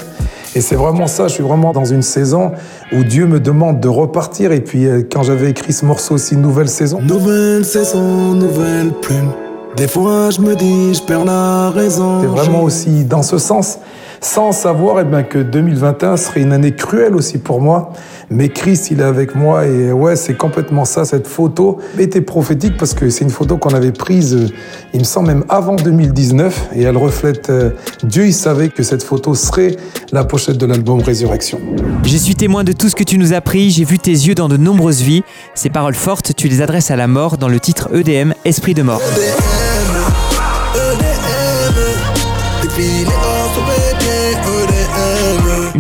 Et 0.55 0.61
c'est 0.61 0.77
vraiment 0.77 1.07
ça, 1.07 1.29
je 1.29 1.35
suis 1.35 1.43
vraiment 1.43 1.73
dans 1.73 1.87
une 1.87 2.03
saison 2.03 2.53
où 2.93 3.05
Dieu 3.05 3.27
me 3.27 3.41
demande 3.41 3.81
de 3.81 3.89
repartir. 3.89 4.53
Et 4.53 4.61
puis 4.61 4.87
euh, 4.87 5.03
quand 5.11 5.23
j'avais 5.23 5.49
écrit 5.51 5.73
ce 5.73 5.87
morceau 5.87 6.15
aussi, 6.15 6.37
nouvelle 6.37 6.69
saison, 6.69 7.01
Nouvelle 7.01 7.65
saison, 7.65 8.35
nouvelle 8.35 8.93
plume. 9.01 9.33
Des 9.77 9.89
fois 9.89 10.29
je 10.31 10.41
me 10.43 10.55
dis, 10.55 10.93
je 10.95 11.03
perds 11.03 11.25
la 11.25 11.71
raison. 11.71 12.21
C'est 12.21 12.27
vraiment 12.27 12.63
aussi 12.63 13.05
dans 13.05 13.23
ce 13.23 13.39
sens, 13.39 13.79
sans 14.23 14.53
savoir 14.53 15.01
eh 15.01 15.05
ben, 15.05 15.25
que 15.25 15.39
2021 15.39 16.17
serait 16.17 16.41
une 16.41 16.53
année 16.53 16.75
cruelle 16.75 17.15
aussi 17.15 17.39
pour 17.39 17.61
moi. 17.61 17.93
Mais 18.31 18.49
Christ, 18.49 18.91
il 18.91 19.01
est 19.01 19.05
avec 19.05 19.35
moi 19.35 19.67
et 19.67 19.93
ouais, 19.93 20.17
c'est 20.17 20.35
complètement 20.35 20.85
ça. 20.85 21.05
Cette 21.05 21.27
photo 21.27 21.79
était 21.99 22.21
prophétique 22.21 22.77
parce 22.79 22.95
que 22.95 23.11
c'est 23.11 23.25
une 23.25 23.31
photo 23.31 23.59
qu'on 23.59 23.75
avait 23.75 23.93
prise, 23.93 24.35
euh, 24.35 24.49
il 24.95 25.01
me 25.01 25.05
semble 25.05 25.27
même 25.27 25.45
avant 25.49 25.75
2019 25.75 26.71
et 26.75 26.83
elle 26.83 26.97
reflète 26.97 27.51
euh, 27.51 27.71
Dieu. 28.05 28.27
Il 28.27 28.33
savait 28.33 28.69
que 28.69 28.83
cette 28.83 29.03
photo 29.03 29.35
serait 29.35 29.77
la 30.13 30.25
pochette 30.25 30.57
de 30.57 30.67
l'album 30.67 31.01
Résurrection. 31.03 31.61
Je 32.05 32.17
suis 32.17 32.37
témoin 32.37 32.65
de 32.65 32.73
tout 32.73 32.89
ce 32.89 32.95
que 32.95 33.05
tu 33.05 33.19
nous 33.19 33.33
as 33.33 33.41
pris, 33.41 33.71
j'ai 33.71 33.85
vu 33.85 33.99
tes 33.99 34.13
yeux 34.13 34.35
dans 34.35 34.49
de 34.49 34.57
nombreuses 34.57 35.03
vies. 35.03 35.25
Ces 35.55 35.69
paroles 35.69 35.95
fortes, 35.95 36.35
tu 36.37 36.49
les 36.49 36.63
adresses 36.63 36.91
à 36.91 36.97
la 36.97 37.09
mort 37.09 37.39
dans 37.39 37.49
le 37.49 37.59
titre 37.59 37.91
EDM, 37.93 38.33
Esprit 38.45 38.75
de 38.75 38.83
mort. 38.83 39.03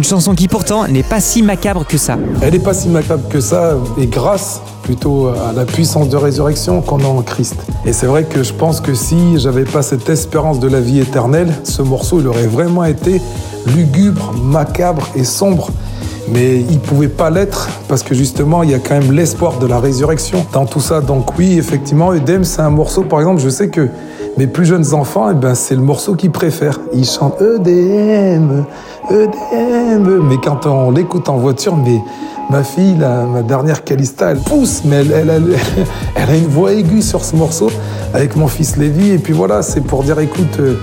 Une 0.03 0.09
chanson 0.09 0.35
qui 0.35 0.49
pourtant 0.49 0.88
n'est 0.88 1.05
pas 1.05 1.21
si 1.21 1.45
macabre 1.45 1.87
que 1.87 1.97
ça. 1.97 2.19
Elle 2.41 2.55
n'est 2.55 2.59
pas 2.59 2.75
si 2.75 2.88
macabre 2.88 3.29
que 3.29 3.38
ça 3.38 3.77
et 3.97 4.09
grâce 4.09 4.61
plutôt 4.83 5.29
à 5.29 5.53
la 5.55 5.65
puissance 5.65 6.09
de 6.09 6.17
résurrection 6.17 6.81
qu'on 6.81 6.99
a 7.05 7.07
en 7.07 7.23
Christ. 7.23 7.55
Et 7.87 7.93
c'est 7.93 8.07
vrai 8.07 8.25
que 8.25 8.43
je 8.43 8.53
pense 8.53 8.81
que 8.81 8.95
si 8.95 9.38
j'avais 9.38 9.62
pas 9.62 9.81
cette 9.81 10.09
espérance 10.09 10.59
de 10.59 10.67
la 10.67 10.81
vie 10.81 10.99
éternelle, 10.99 11.55
ce 11.62 11.83
morceau 11.83 12.19
il 12.19 12.27
aurait 12.27 12.49
vraiment 12.49 12.83
été 12.83 13.23
lugubre, 13.77 14.35
macabre 14.43 15.07
et 15.15 15.23
sombre. 15.23 15.71
Mais 16.33 16.57
il 16.59 16.81
pouvait 16.81 17.07
pas 17.07 17.31
l'être 17.31 17.69
parce 17.87 18.03
que 18.03 18.12
justement 18.12 18.65
il 18.65 18.71
y 18.73 18.75
a 18.75 18.81
quand 18.81 18.99
même 18.99 19.12
l'espoir 19.12 19.61
de 19.61 19.69
la 19.69 19.79
résurrection 19.79 20.45
dans 20.53 20.67
tout 20.67 20.81
ça. 20.81 21.01
Donc 21.01 21.38
oui, 21.38 21.57
effectivement, 21.59 22.12
Edem 22.12 22.43
c'est 22.43 22.62
un 22.62 22.71
morceau 22.71 23.03
par 23.03 23.21
exemple, 23.21 23.41
je 23.41 23.51
sais 23.51 23.69
que 23.69 23.88
mes 24.38 24.47
plus 24.47 24.64
jeunes 24.64 24.95
enfants, 24.95 25.31
eh 25.31 25.35
ben, 25.35 25.55
c'est 25.55 25.75
le 25.75 25.83
morceau 25.83 26.14
qu'ils 26.14 26.31
préfèrent. 26.31 26.79
Ils 26.95 27.05
chantent 27.05 27.40
EDM, 27.40 28.64
EDM. 29.11 30.23
Mais 30.29 30.37
quand 30.42 30.66
on 30.66 30.90
l'écoute 30.90 31.29
en 31.29 31.37
voiture, 31.37 31.77
mais 31.77 32.01
ma 32.51 32.62
fille, 32.62 32.97
ma 32.97 33.42
dernière 33.42 33.85
Calista, 33.85 34.31
elle 34.31 34.38
pousse, 34.38 34.83
mais 34.85 35.07
elle, 35.07 35.31
elle, 36.16 36.31
a 36.31 36.37
une 36.37 36.47
voix 36.47 36.73
aiguë 36.73 37.03
sur 37.03 37.25
ce 37.25 37.37
morceau 37.37 37.71
avec 38.14 38.37
mon 38.37 38.49
fils 38.49 38.77
Lévi. 38.77 39.11
Et 39.11 39.18
puis 39.18 39.33
voilà, 39.33 39.62
c'est 39.62 39.83
pour 39.83 40.03
dire, 40.03 40.18
écoute, 40.18 40.59
euh, 40.61 40.77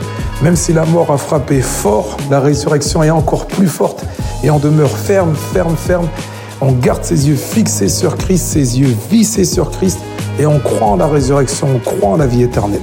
même 0.43 0.55
si 0.55 0.71
la 0.71 0.85
mort 0.85 1.11
a 1.11 1.17
frappé 1.17 1.61
fort, 1.61 2.17
la 2.29 2.39
résurrection 2.39 3.03
est 3.03 3.09
encore 3.09 3.47
plus 3.47 3.67
forte 3.67 4.05
et 4.43 4.51
on 4.51 4.59
demeure 4.59 4.95
ferme, 4.95 5.33
ferme, 5.35 5.75
ferme. 5.75 6.07
On 6.61 6.73
garde 6.73 7.03
ses 7.03 7.29
yeux 7.29 7.35
fixés 7.35 7.89
sur 7.89 8.17
Christ, 8.17 8.45
ses 8.45 8.79
yeux 8.79 8.93
vissés 9.09 9.45
sur 9.45 9.71
Christ 9.71 9.99
et 10.39 10.45
on 10.45 10.59
croit 10.59 10.87
en 10.87 10.95
la 10.97 11.07
résurrection, 11.07 11.67
on 11.75 11.79
croit 11.79 12.09
en 12.09 12.17
la 12.17 12.27
vie 12.27 12.43
éternelle. 12.43 12.81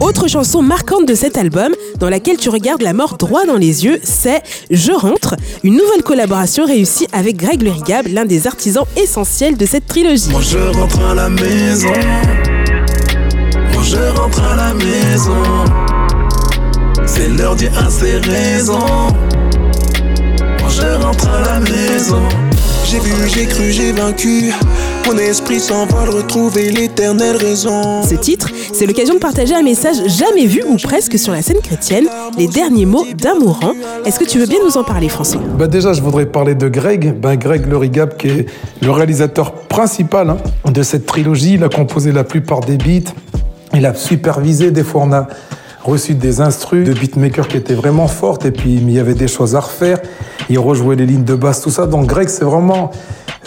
Autre 0.00 0.28
chanson 0.28 0.62
marquante 0.62 1.06
de 1.06 1.14
cet 1.14 1.38
album, 1.38 1.72
dans 1.98 2.08
laquelle 2.08 2.36
tu 2.36 2.48
regardes 2.48 2.82
la 2.82 2.92
mort 2.92 3.16
droit 3.16 3.46
dans 3.46 3.56
les 3.56 3.84
yeux, 3.84 4.00
c'est 4.02 4.42
Je 4.70 4.92
rentre, 4.92 5.36
une 5.62 5.74
nouvelle 5.74 6.02
collaboration 6.02 6.66
réussie 6.66 7.06
avec 7.12 7.36
Greg 7.36 7.62
Lerigab, 7.62 8.06
l'un 8.08 8.24
des 8.24 8.46
artisans 8.46 8.84
essentiels 8.96 9.56
de 9.56 9.66
cette 9.66 9.86
trilogie. 9.86 10.30
Je 10.40 10.58
rentre 10.76 11.00
à 11.00 11.14
la 11.14 11.28
maison. 11.28 11.92
Je 13.82 14.18
rentre 14.18 14.42
à 14.42 14.56
la 14.56 14.74
maison. 14.74 15.42
C'est 17.06 17.28
je 20.76 21.02
rentre 21.02 21.28
à 21.28 21.40
la 21.40 21.60
maison. 21.60 22.22
J'ai 22.84 22.98
vu, 22.98 23.12
j'ai 23.28 23.46
cru, 23.46 23.70
j'ai 23.70 23.92
vaincu. 23.92 24.52
Mon 25.06 25.18
esprit 25.18 25.60
s'envole, 25.60 26.08
retrouver 26.08 26.70
l'éternelle 26.70 27.36
raison. 27.36 28.02
Ce 28.02 28.14
titre, 28.14 28.50
c'est 28.72 28.86
l'occasion 28.86 29.14
de 29.14 29.18
partager 29.18 29.54
un 29.54 29.62
message 29.62 29.96
jamais 30.06 30.46
vu 30.46 30.62
ou 30.66 30.76
presque 30.76 31.18
sur 31.18 31.32
la 31.32 31.42
scène 31.42 31.60
chrétienne, 31.62 32.06
les 32.38 32.48
derniers 32.48 32.86
mots 32.86 33.04
d'un 33.14 33.34
mourant. 33.34 33.74
Est-ce 34.06 34.18
que 34.18 34.24
tu 34.24 34.38
veux 34.38 34.46
bien 34.46 34.60
nous 34.64 34.78
en 34.78 34.82
parler, 34.84 35.10
François? 35.10 35.42
Bah 35.58 35.66
Déjà, 35.66 35.92
je 35.92 36.00
voudrais 36.00 36.24
parler 36.24 36.54
de 36.54 36.68
Greg. 36.68 37.20
Ben, 37.20 37.36
Greg 37.36 37.66
Lorigap, 37.66 38.16
qui 38.16 38.28
est 38.28 38.46
le 38.80 38.90
réalisateur 38.90 39.52
principal 39.52 40.30
hein, 40.30 40.70
de 40.70 40.82
cette 40.82 41.04
trilogie. 41.04 41.54
Il 41.54 41.64
a 41.64 41.68
composé 41.68 42.10
la 42.10 42.24
plupart 42.24 42.60
des 42.60 42.78
beats. 42.78 43.12
Il 43.74 43.84
a 43.84 43.94
supervisé. 43.94 44.70
Des 44.70 44.84
fois, 44.84 45.02
on 45.04 45.12
a 45.12 45.28
reçu 45.84 46.14
des 46.14 46.40
instrus 46.40 46.88
de 46.88 46.94
beatmakers 46.94 47.46
qui 47.46 47.58
étaient 47.58 47.74
vraiment 47.74 48.08
fortes 48.08 48.46
et 48.46 48.50
puis 48.50 48.74
il 48.74 48.90
y 48.90 48.98
avait 48.98 49.14
des 49.14 49.28
choses 49.28 49.54
à 49.54 49.60
refaire. 49.60 50.00
Il 50.50 50.58
rejouait 50.58 50.96
les 50.96 51.06
lignes 51.06 51.24
de 51.24 51.34
basse, 51.34 51.62
tout 51.62 51.70
ça. 51.70 51.86
Donc 51.86 52.06
Greg, 52.06 52.28
c'est 52.28 52.44
vraiment 52.44 52.90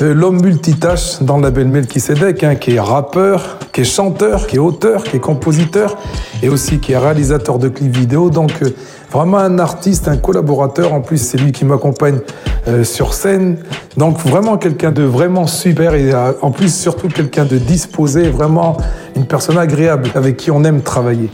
euh, 0.02 0.14
l'homme 0.14 0.42
multitâche 0.42 1.22
dans 1.22 1.38
le 1.38 1.44
label 1.44 1.68
Melchizedek, 1.68 2.44
hein, 2.44 2.56
qui 2.56 2.76
est 2.76 2.80
rappeur, 2.80 3.58
qui 3.74 3.82
est 3.82 3.84
chanteur, 3.84 4.48
qui 4.48 4.58
est 4.58 4.60
auteur, 4.60 5.04
qui 5.04 5.18
est 5.18 5.20
compositeur 5.20 5.98
et 6.44 6.50
aussi 6.50 6.80
qui 6.80 6.94
est 6.94 6.98
réalisateur 6.98 7.58
de 7.58 7.70
clips 7.70 7.96
vidéo. 7.96 8.30
Donc 8.30 8.52
euh, 8.62 8.76
vraiment 9.12 9.38
un 9.38 9.60
artiste, 9.60 10.08
un 10.08 10.18
collaborateur. 10.18 10.94
En 10.94 11.02
plus, 11.02 11.18
c'est 11.18 11.38
lui 11.38 11.52
qui 11.52 11.66
m'accompagne 11.66 12.20
euh, 12.68 12.84
sur 12.84 13.14
scène. 13.14 13.58
Donc 13.96 14.20
vraiment 14.20 14.58
quelqu'un 14.58 14.92
de 14.92 15.04
vraiment 15.04 15.48
super 15.48 15.96
et 15.96 16.12
en 16.42 16.52
plus 16.52 16.74
surtout 16.74 17.08
quelqu'un 17.08 17.46
de 17.46 17.58
disposé, 17.58 18.30
vraiment 18.30 18.78
une 19.16 19.26
personne 19.26 19.58
agréable 19.58 20.10
avec 20.16 20.38
qui 20.38 20.52
on 20.52 20.64
aime 20.64 20.82
travailler. 20.82 21.30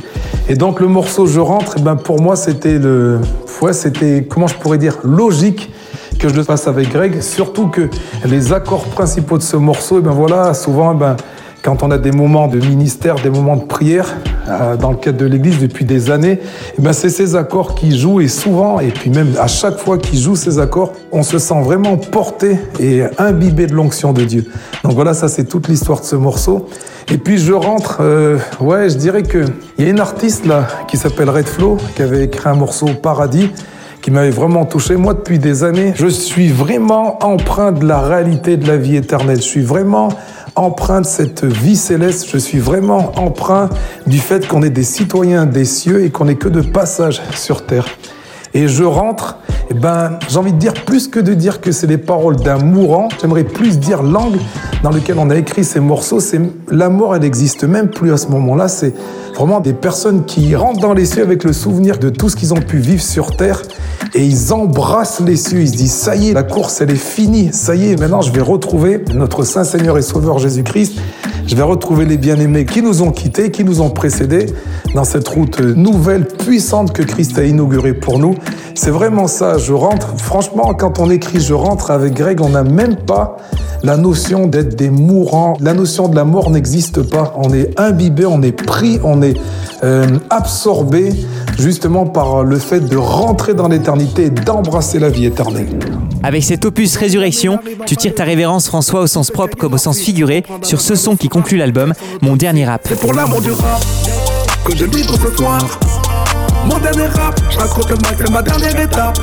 Et 0.47 0.55
donc 0.55 0.79
le 0.79 0.87
morceau 0.87 1.25
Je 1.25 1.39
rentre, 1.39 1.75
eh 1.77 1.81
ben 1.81 1.95
pour 1.95 2.21
moi 2.21 2.35
c'était 2.35 2.77
le, 2.77 3.19
ouais, 3.61 3.73
c'était 3.73 4.25
comment 4.29 4.47
je 4.47 4.55
pourrais 4.55 4.77
dire 4.77 4.97
logique 5.03 5.71
que 6.19 6.29
je 6.29 6.35
le 6.35 6.43
fasse 6.43 6.67
avec 6.67 6.89
Greg. 6.89 7.21
Surtout 7.21 7.67
que 7.67 7.89
les 8.25 8.53
accords 8.53 8.85
principaux 8.85 9.37
de 9.37 9.43
ce 9.43 9.57
morceau, 9.57 9.99
et 9.99 10.01
ben 10.01 10.11
voilà, 10.11 10.53
souvent, 10.53 10.93
ben, 10.93 11.15
quand 11.63 11.81
on 11.81 11.91
a 11.91 11.97
des 11.97 12.11
moments 12.11 12.49
de 12.49 12.59
ministère, 12.59 13.15
des 13.15 13.29
moments 13.29 13.55
de 13.55 13.63
prière 13.63 14.17
euh, 14.49 14.75
dans 14.75 14.91
le 14.91 14.97
cadre 14.97 15.17
de 15.17 15.25
l'Église 15.25 15.59
depuis 15.59 15.85
des 15.85 16.11
années, 16.11 16.39
et 16.77 16.81
ben 16.81 16.91
c'est 16.91 17.09
ces 17.09 17.37
accords 17.37 17.73
qui 17.73 17.97
jouent 17.97 18.19
et 18.19 18.27
souvent, 18.27 18.81
et 18.81 18.89
puis 18.89 19.09
même 19.09 19.29
à 19.39 19.47
chaque 19.47 19.77
fois 19.77 19.97
qu'ils 19.97 20.19
jouent 20.19 20.35
ces 20.35 20.59
accords, 20.59 20.91
on 21.13 21.23
se 21.23 21.39
sent 21.39 21.61
vraiment 21.63 21.95
porté 21.95 22.59
et 22.81 23.03
imbibé 23.17 23.65
de 23.65 23.73
l'onction 23.73 24.11
de 24.11 24.25
Dieu. 24.25 24.45
Donc 24.83 24.93
voilà, 24.93 25.13
ça 25.13 25.29
c'est 25.29 25.45
toute 25.45 25.69
l'histoire 25.69 26.01
de 26.01 26.05
ce 26.05 26.17
morceau. 26.17 26.67
Et 27.09 27.17
puis 27.17 27.37
je 27.37 27.53
rentre, 27.53 27.99
euh, 28.01 28.37
ouais, 28.59 28.89
je 28.89 28.97
dirais 28.97 29.23
que 29.23 29.45
il 29.77 29.85
y 29.85 29.87
a 29.87 29.91
une 29.91 30.01
artiste 30.01 30.45
là 30.45 30.67
qui 30.89 30.97
s'appelle 30.97 31.29
Red 31.29 31.47
Flow 31.47 31.77
qui 31.95 32.01
avait 32.01 32.25
écrit 32.25 32.49
un 32.49 32.55
morceau 32.55 32.87
Paradis 33.01 33.49
qui 34.01 34.11
m'avait 34.11 34.31
vraiment 34.31 34.65
touché. 34.65 34.97
Moi, 34.97 35.13
depuis 35.13 35.39
des 35.39 35.63
années, 35.63 35.93
je 35.95 36.07
suis 36.07 36.49
vraiment 36.49 37.23
empreint 37.23 37.71
de 37.71 37.87
la 37.87 38.01
réalité 38.01 38.57
de 38.57 38.67
la 38.67 38.75
vie 38.75 38.97
éternelle. 38.97 39.37
Je 39.37 39.43
suis 39.43 39.61
vraiment 39.61 40.09
empreint 40.55 41.01
de 41.01 41.05
cette 41.05 41.43
vie 41.45 41.75
céleste. 41.75 42.27
Je 42.31 42.37
suis 42.37 42.59
vraiment 42.59 43.11
empreint 43.17 43.69
du 44.07 44.19
fait 44.19 44.47
qu'on 44.47 44.61
est 44.61 44.69
des 44.69 44.83
citoyens 44.83 45.45
des 45.45 45.65
cieux 45.65 46.03
et 46.03 46.09
qu'on 46.09 46.25
n'est 46.25 46.35
que 46.35 46.49
de 46.49 46.61
passage 46.61 47.21
sur 47.35 47.65
terre. 47.65 47.85
Et 48.55 48.67
je 48.67 48.83
rentre, 48.83 49.37
et 49.49 49.65
eh 49.71 49.73
ben, 49.73 50.19
j'ai 50.29 50.37
envie 50.37 50.53
de 50.53 50.59
dire 50.59 50.73
plus 50.73 51.07
que 51.07 51.19
de 51.19 51.33
dire 51.33 51.59
que 51.59 51.71
c'est 51.71 51.87
les 51.87 51.97
paroles 51.97 52.35
d'un 52.35 52.59
mourant. 52.59 53.09
J'aimerais 53.19 53.43
plus 53.43 53.79
dire 53.79 54.03
l'angle 54.03 54.37
dans 54.83 54.91
lequel 54.91 55.17
on 55.17 55.31
a 55.31 55.35
écrit 55.35 55.63
ces 55.63 55.79
morceaux. 55.79 56.19
C'est 56.19 56.39
la 56.69 56.89
mort, 56.89 57.15
elle 57.15 57.21
n'existe 57.21 57.63
même 57.63 57.89
plus 57.89 58.13
à 58.13 58.17
ce 58.17 58.27
moment-là. 58.27 58.67
C'est 58.67 58.93
vraiment 59.35 59.59
des 59.59 59.73
personnes 59.73 60.25
qui 60.25 60.55
rentrent 60.55 60.81
dans 60.81 60.93
les 60.93 61.05
cieux 61.05 61.23
avec 61.23 61.43
le 61.43 61.53
souvenir 61.53 61.97
de 61.97 62.09
tout 62.09 62.29
ce 62.29 62.35
qu'ils 62.35 62.53
ont 62.53 62.61
pu 62.61 62.77
vivre 62.77 63.01
sur 63.01 63.35
terre 63.35 63.63
et 64.13 64.23
ils 64.23 64.53
embrassent 64.53 65.21
les 65.21 65.37
cieux. 65.37 65.61
Ils 65.61 65.69
se 65.69 65.75
disent 65.75 65.93
ça 65.93 66.15
y 66.15 66.29
est, 66.29 66.33
la 66.33 66.43
course 66.43 66.81
elle 66.81 66.91
est 66.91 66.95
finie. 66.95 67.49
Ça 67.51 67.73
y 67.73 67.91
est, 67.91 67.99
maintenant 67.99 68.21
je 68.21 68.31
vais 68.31 68.41
retrouver 68.41 69.03
notre 69.15 69.43
Saint 69.43 69.63
Seigneur 69.63 69.97
et 69.97 70.03
Sauveur 70.03 70.37
Jésus-Christ. 70.37 70.99
Je 71.45 71.55
vais 71.55 71.63
retrouver 71.63 72.05
les 72.05 72.17
bien-aimés 72.17 72.65
qui 72.65 72.81
nous 72.81 73.01
ont 73.01 73.11
quittés, 73.11 73.51
qui 73.51 73.63
nous 73.63 73.81
ont 73.81 73.89
précédés 73.89 74.47
dans 74.95 75.03
cette 75.03 75.27
route 75.27 75.59
nouvelle, 75.59 76.25
puissante 76.25 76.93
que 76.93 77.03
Christ 77.03 77.37
a 77.37 77.43
inaugurée 77.43 77.93
pour 77.93 78.17
nous. 78.17 78.35
C'est 78.75 78.91
vraiment 78.91 79.27
ça. 79.27 79.57
Je 79.57 79.73
rentre, 79.73 80.17
franchement, 80.17 80.73
quand 80.73 80.99
on 80.99 81.09
écrit 81.09 81.39
Je 81.39 81.53
rentre 81.53 81.91
avec 81.91 82.13
Greg, 82.13 82.41
on 82.41 82.49
n'a 82.49 82.63
même 82.63 82.95
pas 82.95 83.37
la 83.83 83.97
notion 83.97 84.47
d'être 84.47 84.75
des 84.75 84.89
mourants. 84.89 85.57
La 85.59 85.73
notion 85.73 86.07
de 86.07 86.15
la 86.15 86.23
mort 86.23 86.49
n'existe 86.49 87.01
pas. 87.03 87.33
On 87.37 87.53
est 87.53 87.77
imbibé, 87.79 88.25
on 88.25 88.41
est 88.41 88.53
pris, 88.53 88.99
on 89.03 89.21
est 89.21 89.35
euh, 89.83 90.07
absorbé 90.29 91.13
justement 91.59 92.05
par 92.05 92.43
le 92.43 92.57
fait 92.57 92.79
de 92.79 92.97
rentrer 92.97 93.53
dans 93.53 93.67
l'éternité 93.67 94.25
et 94.25 94.29
d'embrasser 94.29 94.99
la 94.99 95.09
vie 95.09 95.25
éternelle. 95.25 95.67
Avec 96.23 96.43
cet 96.43 96.65
opus 96.65 96.95
Résurrection, 96.95 97.59
tu 97.85 97.97
tires 97.97 98.15
ta 98.15 98.23
révérence 98.23 98.67
François 98.67 99.01
au 99.01 99.07
sens 99.07 99.29
propre 99.29 99.57
comme 99.57 99.73
au 99.73 99.77
sens 99.77 99.99
figuré 99.99 100.43
sur 100.61 100.81
ce 100.81 100.95
son 100.95 101.15
qui 101.15 101.27
conclut 101.27 101.57
l'album, 101.57 101.93
Mon 102.21 102.35
dernier 102.35 102.65
rap. 102.65 102.81
C'est 102.85 102.99
pour 102.99 103.13
l'amour 103.13 103.41
du 103.41 103.51
rap 103.51 103.83
que 104.65 104.75
je 104.75 104.85
soir. 105.35 106.02
Mon 106.65 106.79
dernier 106.79 107.07
rap, 107.07 107.39
je 107.49 107.57
raccroche 107.57 107.89
le 107.89 107.95
mic, 107.95 108.15
c'est 108.17 108.29
ma 108.31 108.41
dernière 108.41 108.79
étape. 108.79 109.19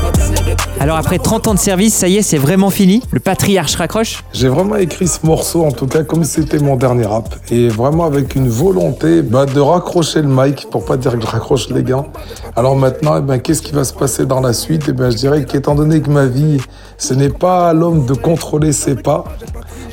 Alors 0.78 0.96
après 0.96 1.18
30 1.18 1.48
ans 1.48 1.54
de 1.54 1.58
service, 1.58 1.94
ça 1.94 2.08
y 2.08 2.16
est, 2.16 2.22
c'est 2.22 2.38
vraiment 2.38 2.70
fini 2.70 3.02
Le 3.12 3.20
patriarche 3.20 3.76
raccroche 3.76 4.24
J'ai 4.32 4.48
vraiment 4.48 4.76
écrit 4.76 5.08
ce 5.08 5.24
morceau, 5.24 5.64
en 5.64 5.72
tout 5.72 5.86
cas 5.86 6.02
comme 6.02 6.24
c'était 6.24 6.58
mon 6.58 6.76
dernier 6.76 7.06
rap, 7.06 7.34
et 7.50 7.68
vraiment 7.68 8.04
avec 8.04 8.34
une 8.34 8.48
volonté 8.48 9.22
bah, 9.22 9.46
de 9.46 9.60
raccrocher 9.60 10.22
le 10.22 10.28
mic, 10.28 10.68
pour 10.70 10.84
pas 10.84 10.96
dire 10.96 11.12
que 11.12 11.20
je 11.22 11.26
raccroche 11.26 11.70
les 11.70 11.82
gants. 11.82 12.08
Alors 12.56 12.76
maintenant, 12.76 13.16
eh 13.18 13.22
ben, 13.22 13.38
qu'est-ce 13.38 13.62
qui 13.62 13.72
va 13.72 13.84
se 13.84 13.94
passer 13.94 14.26
dans 14.26 14.40
la 14.40 14.52
suite? 14.52 14.84
Eh 14.88 14.92
ben, 14.92 15.10
Je 15.10 15.16
dirais 15.16 15.44
qu'étant 15.44 15.74
donné 15.74 16.00
que 16.00 16.10
ma 16.10 16.26
vie, 16.26 16.58
ce 16.98 17.14
n'est 17.14 17.30
pas 17.30 17.70
à 17.70 17.72
l'homme 17.72 18.04
de 18.04 18.14
contrôler 18.14 18.72
ses 18.72 18.96
pas, 18.96 19.24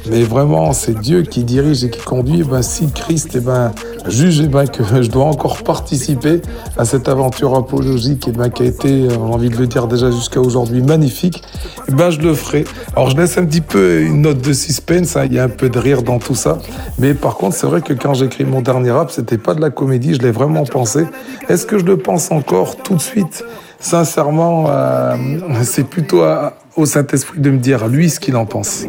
mais 0.09 0.23
vraiment, 0.23 0.73
c'est 0.73 0.99
Dieu 0.99 1.23
qui 1.23 1.43
dirige 1.43 1.83
et 1.83 1.89
qui 1.89 1.99
conduit. 1.99 2.43
Ben, 2.43 2.61
si 2.61 2.89
Christ 2.91 3.31
eh 3.35 3.39
ben, 3.39 3.71
juge 4.07 4.41
eh 4.41 4.47
ben, 4.47 4.65
que 4.67 4.83
je 5.01 5.09
dois 5.09 5.25
encore 5.25 5.63
participer 5.63 6.41
à 6.77 6.85
cette 6.85 7.09
aventure 7.09 7.36
apologique 7.45 8.25
eh 8.27 8.31
ben, 8.31 8.49
qui 8.49 8.63
a 8.63 8.65
été, 8.65 9.07
on 9.19 9.31
a 9.31 9.35
envie 9.35 9.49
de 9.49 9.57
le 9.57 9.67
dire 9.67 9.87
déjà 9.87 10.11
jusqu'à 10.11 10.39
aujourd'hui, 10.41 10.81
magnifique, 10.81 11.43
eh 11.87 11.91
ben, 11.91 12.09
je 12.09 12.19
le 12.19 12.33
ferai. 12.33 12.65
Alors 12.95 13.09
je 13.09 13.17
laisse 13.17 13.37
un 13.37 13.45
petit 13.45 13.61
peu 13.61 14.01
une 14.01 14.21
note 14.21 14.41
de 14.41 14.53
suspense, 14.53 15.15
hein, 15.15 15.25
il 15.25 15.33
y 15.33 15.39
a 15.39 15.43
un 15.43 15.49
peu 15.49 15.69
de 15.69 15.79
rire 15.79 16.01
dans 16.03 16.19
tout 16.19 16.35
ça. 16.35 16.57
Mais 16.99 17.13
par 17.13 17.35
contre, 17.35 17.55
c'est 17.55 17.67
vrai 17.67 17.81
que 17.81 17.93
quand 17.93 18.13
j'écris 18.13 18.45
mon 18.45 18.61
dernier 18.61 18.91
rap, 18.91 19.11
c'était 19.11 19.37
pas 19.37 19.53
de 19.53 19.61
la 19.61 19.69
comédie, 19.69 20.15
je 20.15 20.21
l'ai 20.21 20.31
vraiment 20.31 20.63
pensé. 20.63 21.05
Est-ce 21.49 21.65
que 21.65 21.77
je 21.77 21.85
le 21.85 21.97
pense 21.97 22.31
encore 22.31 22.77
tout 22.77 22.95
de 22.95 23.01
suite? 23.01 23.43
Sincèrement, 23.79 24.65
euh, 24.69 25.15
c'est 25.63 25.87
plutôt 25.87 26.23
à, 26.23 26.53
au 26.77 26.85
Saint-Esprit 26.85 27.39
de 27.39 27.49
me 27.49 27.57
dire 27.57 27.87
lui 27.87 28.09
ce 28.09 28.19
qu'il 28.19 28.37
en 28.37 28.45
pense. 28.45 28.85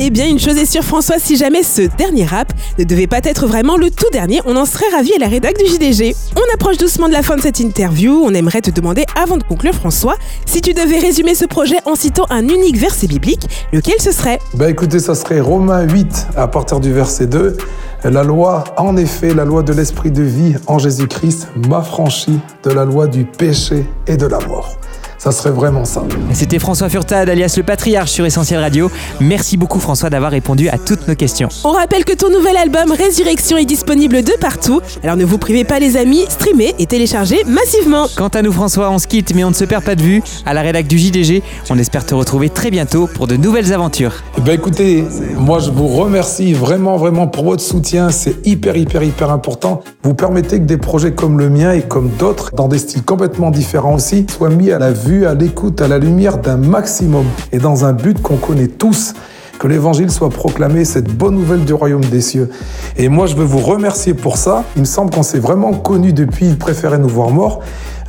Eh 0.00 0.10
bien, 0.10 0.26
une 0.26 0.38
chose 0.38 0.58
est 0.58 0.66
sûre, 0.66 0.84
François, 0.84 1.18
si 1.18 1.36
jamais 1.36 1.62
ce 1.62 1.82
dernier 1.96 2.26
rap 2.26 2.52
ne 2.78 2.84
devait 2.84 3.06
pas 3.06 3.20
être 3.24 3.46
vraiment 3.46 3.76
le 3.76 3.90
tout 3.90 4.10
dernier, 4.12 4.40
on 4.44 4.56
en 4.56 4.66
serait 4.66 4.88
ravi 4.92 5.12
à 5.14 5.18
la 5.18 5.28
rédac 5.28 5.56
du 5.56 5.64
JDG. 5.64 6.14
On 6.36 6.54
approche 6.54 6.76
doucement 6.76 7.08
de 7.08 7.12
la 7.12 7.22
fin 7.22 7.36
de 7.36 7.40
cette 7.40 7.60
interview. 7.60 8.20
On 8.24 8.34
aimerait 8.34 8.60
te 8.60 8.70
demander, 8.70 9.04
avant 9.16 9.36
de 9.36 9.44
conclure, 9.44 9.74
François, 9.74 10.16
si 10.46 10.60
tu 10.60 10.74
devais 10.74 10.98
résumer 10.98 11.34
ce 11.34 11.46
projet 11.46 11.76
en 11.86 11.94
citant 11.94 12.26
un 12.30 12.46
unique 12.48 12.76
verset 12.76 13.06
biblique, 13.06 13.48
lequel 13.72 14.00
ce 14.00 14.12
serait? 14.12 14.40
Bah 14.54 14.68
écoutez, 14.68 14.98
ça 14.98 15.14
serait 15.14 15.40
Romains 15.40 15.82
8 15.82 16.28
à 16.36 16.48
partir 16.48 16.80
du 16.80 16.92
verset 16.92 17.26
2. 17.26 17.56
La 18.04 18.22
loi, 18.24 18.64
en 18.76 18.96
effet, 18.96 19.32
la 19.34 19.44
loi 19.44 19.62
de 19.62 19.72
l'esprit 19.72 20.10
de 20.10 20.22
vie 20.22 20.54
en 20.66 20.78
Jésus-Christ 20.78 21.48
m'a 21.68 21.82
franchi 21.82 22.38
de 22.64 22.70
la 22.70 22.84
loi 22.84 23.06
du 23.06 23.24
péché 23.24 23.84
et 24.06 24.16
de 24.16 24.26
la 24.26 24.38
mort. 24.46 24.76
Ça 25.18 25.32
serait 25.32 25.50
vraiment 25.50 25.84
ça. 25.84 26.04
C'était 26.32 26.60
François 26.60 26.88
Furtad, 26.88 27.28
alias 27.28 27.54
le 27.56 27.64
patriarche 27.64 28.12
sur 28.12 28.24
Essentiel 28.24 28.60
Radio. 28.60 28.88
Merci 29.20 29.56
beaucoup 29.56 29.80
François 29.80 30.10
d'avoir 30.10 30.30
répondu 30.30 30.68
à 30.68 30.78
toutes 30.78 31.08
nos 31.08 31.16
questions. 31.16 31.48
On 31.64 31.72
rappelle 31.72 32.04
que 32.04 32.12
ton 32.12 32.30
nouvel 32.30 32.56
album 32.56 32.92
Résurrection 32.92 33.56
est 33.56 33.64
disponible 33.64 34.22
de 34.22 34.32
partout. 34.40 34.80
Alors 35.02 35.16
ne 35.16 35.24
vous 35.24 35.38
privez 35.38 35.64
pas 35.64 35.80
les 35.80 35.96
amis, 35.96 36.24
streamez 36.28 36.74
et 36.78 36.86
téléchargez 36.86 37.42
massivement. 37.46 38.06
Quant 38.16 38.28
à 38.28 38.42
nous 38.42 38.52
François, 38.52 38.90
on 38.90 38.98
se 38.98 39.08
quitte 39.08 39.34
mais 39.34 39.42
on 39.42 39.50
ne 39.50 39.54
se 39.54 39.64
perd 39.64 39.82
pas 39.82 39.96
de 39.96 40.02
vue. 40.02 40.22
À 40.46 40.54
la 40.54 40.62
rédac 40.62 40.86
du 40.86 40.98
JDG, 40.98 41.42
on 41.68 41.78
espère 41.78 42.06
te 42.06 42.14
retrouver 42.14 42.48
très 42.48 42.70
bientôt 42.70 43.08
pour 43.08 43.26
de 43.26 43.36
nouvelles 43.36 43.72
aventures. 43.72 44.22
Eh 44.36 44.40
ben 44.40 44.52
écoutez, 44.52 45.04
moi 45.36 45.58
je 45.58 45.70
vous 45.70 45.88
remercie 45.88 46.52
vraiment 46.52 46.96
vraiment 46.96 47.26
pour 47.26 47.44
votre 47.44 47.62
soutien, 47.62 48.10
c'est 48.10 48.46
hyper 48.46 48.76
hyper 48.76 49.02
hyper 49.02 49.30
important. 49.30 49.82
Vous 50.04 50.14
permettez 50.14 50.58
que 50.58 50.64
des 50.64 50.76
projets 50.76 51.12
comme 51.12 51.38
le 51.38 51.50
mien 51.50 51.72
et 51.72 51.82
comme 51.82 52.10
d'autres, 52.18 52.52
dans 52.54 52.68
des 52.68 52.78
styles 52.78 53.02
complètement 53.02 53.50
différents 53.50 53.94
aussi, 53.94 54.26
soient 54.30 54.48
mis 54.48 54.70
à 54.70 54.78
la 54.78 54.92
vue, 54.92 55.07
à 55.08 55.34
l'écoute, 55.34 55.80
à 55.80 55.88
la 55.88 55.98
lumière 55.98 56.38
d'un 56.38 56.56
maximum 56.56 57.24
et 57.50 57.58
dans 57.58 57.84
un 57.84 57.92
but 57.92 58.20
qu'on 58.20 58.36
connaît 58.36 58.68
tous 58.68 59.14
que 59.58 59.66
l'évangile 59.66 60.10
soit 60.10 60.28
proclamé, 60.28 60.84
cette 60.84 61.12
bonne 61.12 61.34
nouvelle 61.34 61.64
du 61.64 61.72
royaume 61.72 62.04
des 62.04 62.20
cieux. 62.20 62.48
Et 62.96 63.08
moi, 63.08 63.26
je 63.26 63.34
veux 63.34 63.44
vous 63.44 63.58
remercier 63.58 64.14
pour 64.14 64.36
ça. 64.36 64.64
Il 64.76 64.80
me 64.80 64.86
semble 64.86 65.10
qu'on 65.10 65.24
s'est 65.24 65.40
vraiment 65.40 65.72
connus 65.72 66.12
depuis 66.12 66.46
Il 66.46 66.58
préférait 66.58 66.98
nous 66.98 67.08
voir 67.08 67.30
morts. 67.30 67.60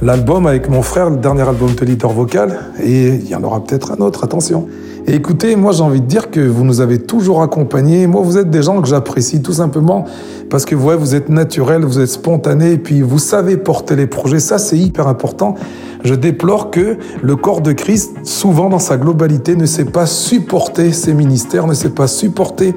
L'album 0.01 0.47
avec 0.47 0.69
mon 0.69 0.81
frère, 0.81 1.09
le 1.09 1.17
dernier 1.17 1.41
album 1.41 1.75
de 1.75 1.85
leader 1.85 2.11
vocal. 2.11 2.57
Et 2.81 3.07
il 3.07 3.27
y 3.27 3.35
en 3.35 3.43
aura 3.43 3.61
peut-être 3.61 3.91
un 3.91 4.01
autre, 4.01 4.23
attention. 4.23 4.67
Et 5.07 5.15
écoutez, 5.15 5.55
moi 5.55 5.71
j'ai 5.71 5.81
envie 5.81 6.01
de 6.01 6.05
dire 6.05 6.29
que 6.29 6.39
vous 6.39 6.63
nous 6.63 6.79
avez 6.79 6.99
toujours 6.99 7.41
accompagnés. 7.41 8.07
Moi, 8.07 8.21
vous 8.21 8.37
êtes 8.37 8.49
des 8.49 8.61
gens 8.61 8.81
que 8.81 8.87
j'apprécie 8.87 9.41
tout 9.41 9.53
simplement 9.53 10.05
parce 10.49 10.65
que 10.65 10.75
ouais, 10.75 10.95
vous 10.95 11.15
êtes 11.15 11.29
naturel, 11.29 11.83
vous 11.83 11.99
êtes 11.99 12.09
spontané, 12.09 12.73
et 12.73 12.77
puis 12.77 13.01
vous 13.01 13.19
savez 13.19 13.57
porter 13.57 13.95
les 13.95 14.07
projets. 14.07 14.39
Ça, 14.39 14.57
c'est 14.57 14.77
hyper 14.77 15.07
important. 15.07 15.55
Je 16.03 16.15
déplore 16.15 16.71
que 16.71 16.97
le 17.21 17.35
corps 17.35 17.61
de 17.61 17.73
Christ, 17.73 18.11
souvent 18.23 18.69
dans 18.69 18.79
sa 18.79 18.97
globalité, 18.97 19.55
ne 19.55 19.65
sait 19.65 19.85
pas 19.85 20.05
supporter 20.05 20.93
ses 20.93 21.13
ministères, 21.13 21.67
ne 21.67 21.73
sait 21.73 21.89
pas 21.89 22.07
supporter 22.07 22.73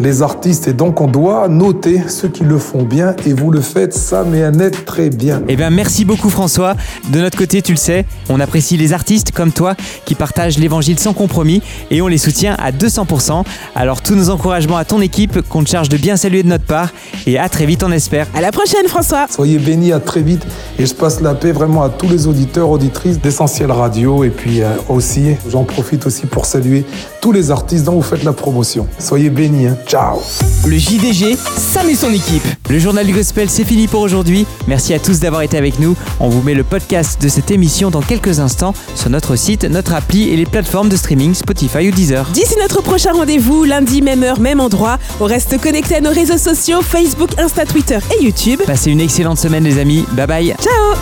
les 0.00 0.22
artistes. 0.22 0.68
Et 0.68 0.72
donc, 0.72 1.00
on 1.00 1.06
doit 1.06 1.48
noter 1.48 2.02
ceux 2.08 2.28
qui 2.28 2.44
le 2.44 2.58
font 2.58 2.82
bien. 2.82 3.14
Et 3.26 3.34
vous 3.34 3.50
le 3.50 3.60
faites, 3.60 3.92
ça, 3.92 4.24
mais 4.28 4.42
un 4.42 4.52
net 4.52 4.84
très 4.86 5.10
bien. 5.10 5.42
Eh 5.48 5.56
bien, 5.56 5.70
merci 5.70 6.04
beaucoup 6.04 6.30
François. 6.30 6.61
De 7.10 7.20
notre 7.20 7.36
côté, 7.38 7.62
tu 7.62 7.72
le 7.72 7.78
sais, 7.78 8.04
on 8.28 8.40
apprécie 8.40 8.76
les 8.76 8.92
artistes 8.92 9.32
comme 9.32 9.52
toi 9.52 9.74
qui 10.04 10.14
partagent 10.14 10.58
l'évangile 10.58 10.98
sans 10.98 11.12
compromis 11.12 11.62
et 11.90 12.00
on 12.02 12.08
les 12.08 12.18
soutient 12.18 12.54
à 12.58 12.70
200%. 12.72 13.44
Alors, 13.74 14.02
tous 14.02 14.14
nos 14.14 14.30
encouragements 14.30 14.76
à 14.76 14.84
ton 14.84 15.00
équipe 15.00 15.40
qu'on 15.48 15.64
te 15.64 15.70
charge 15.70 15.88
de 15.88 15.96
bien 15.96 16.16
saluer 16.16 16.42
de 16.42 16.48
notre 16.48 16.64
part. 16.64 16.90
Et 17.26 17.38
à 17.38 17.48
très 17.48 17.66
vite, 17.66 17.82
on 17.82 17.92
espère. 17.92 18.26
À 18.34 18.40
la 18.40 18.52
prochaine, 18.52 18.86
François. 18.88 19.26
Soyez 19.30 19.58
bénis, 19.58 19.92
à 19.92 20.00
très 20.00 20.22
vite. 20.22 20.42
Et 20.78 20.86
je 20.86 20.94
passe 20.94 21.20
la 21.20 21.34
paix 21.34 21.52
vraiment 21.52 21.82
à 21.82 21.88
tous 21.88 22.08
les 22.08 22.26
auditeurs, 22.26 22.70
auditrices 22.70 23.20
d'Essentiel 23.20 23.70
Radio. 23.70 24.24
Et 24.24 24.30
puis 24.30 24.62
euh, 24.62 24.68
aussi, 24.88 25.34
j'en 25.50 25.64
profite 25.64 26.06
aussi 26.06 26.26
pour 26.26 26.46
saluer 26.46 26.84
tous 27.20 27.32
les 27.32 27.50
artistes 27.50 27.84
dont 27.84 27.92
vous 27.92 28.02
faites 28.02 28.24
la 28.24 28.32
promotion. 28.32 28.86
Soyez 28.98 29.30
bénis. 29.30 29.66
hein. 29.66 29.76
Ciao. 29.86 30.20
Le 30.66 30.76
JDG, 30.78 31.36
Sam 31.56 31.88
et 31.88 31.94
son 31.94 32.10
équipe. 32.12 32.42
Le 32.70 32.78
journal 32.78 33.06
du 33.06 33.12
gospel, 33.12 33.48
c'est 33.50 33.64
fini 33.64 33.86
pour 33.88 34.00
aujourd'hui. 34.00 34.46
Merci 34.66 34.94
à 34.94 34.98
tous 34.98 35.20
d'avoir 35.20 35.42
été 35.42 35.56
avec 35.58 35.78
nous. 35.78 35.94
On 36.20 36.28
vous 36.28 36.42
met 36.42 36.51
le 36.54 36.64
podcast 36.64 37.20
de 37.22 37.28
cette 37.28 37.50
émission 37.50 37.90
dans 37.90 38.02
quelques 38.02 38.40
instants 38.40 38.74
sur 38.94 39.10
notre 39.10 39.36
site, 39.36 39.64
notre 39.64 39.94
appli 39.94 40.30
et 40.30 40.36
les 40.36 40.46
plateformes 40.46 40.88
de 40.88 40.96
streaming 40.96 41.34
Spotify 41.34 41.88
ou 41.88 41.90
Deezer. 41.90 42.26
D'ici 42.32 42.54
notre 42.60 42.82
prochain 42.82 43.12
rendez-vous, 43.12 43.64
lundi, 43.64 44.02
même 44.02 44.22
heure, 44.22 44.40
même 44.40 44.60
endroit, 44.60 44.98
on 45.20 45.24
reste 45.24 45.60
connecté 45.60 45.96
à 45.96 46.00
nos 46.00 46.10
réseaux 46.10 46.38
sociaux 46.38 46.82
Facebook, 46.82 47.30
Insta, 47.38 47.64
Twitter 47.64 47.98
et 48.18 48.24
YouTube. 48.24 48.60
Passez 48.66 48.90
une 48.90 49.00
excellente 49.00 49.38
semaine 49.38 49.64
les 49.64 49.78
amis. 49.78 50.04
Bye 50.12 50.26
bye. 50.26 50.54
Ciao 50.60 50.94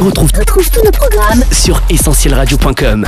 Retrouve, 0.00 0.30
retrouve 0.38 0.70
tous 0.70 0.82
nos 0.82 0.92
programmes 0.92 1.44
sur 1.52 1.82
essentielradio.com. 1.90 3.06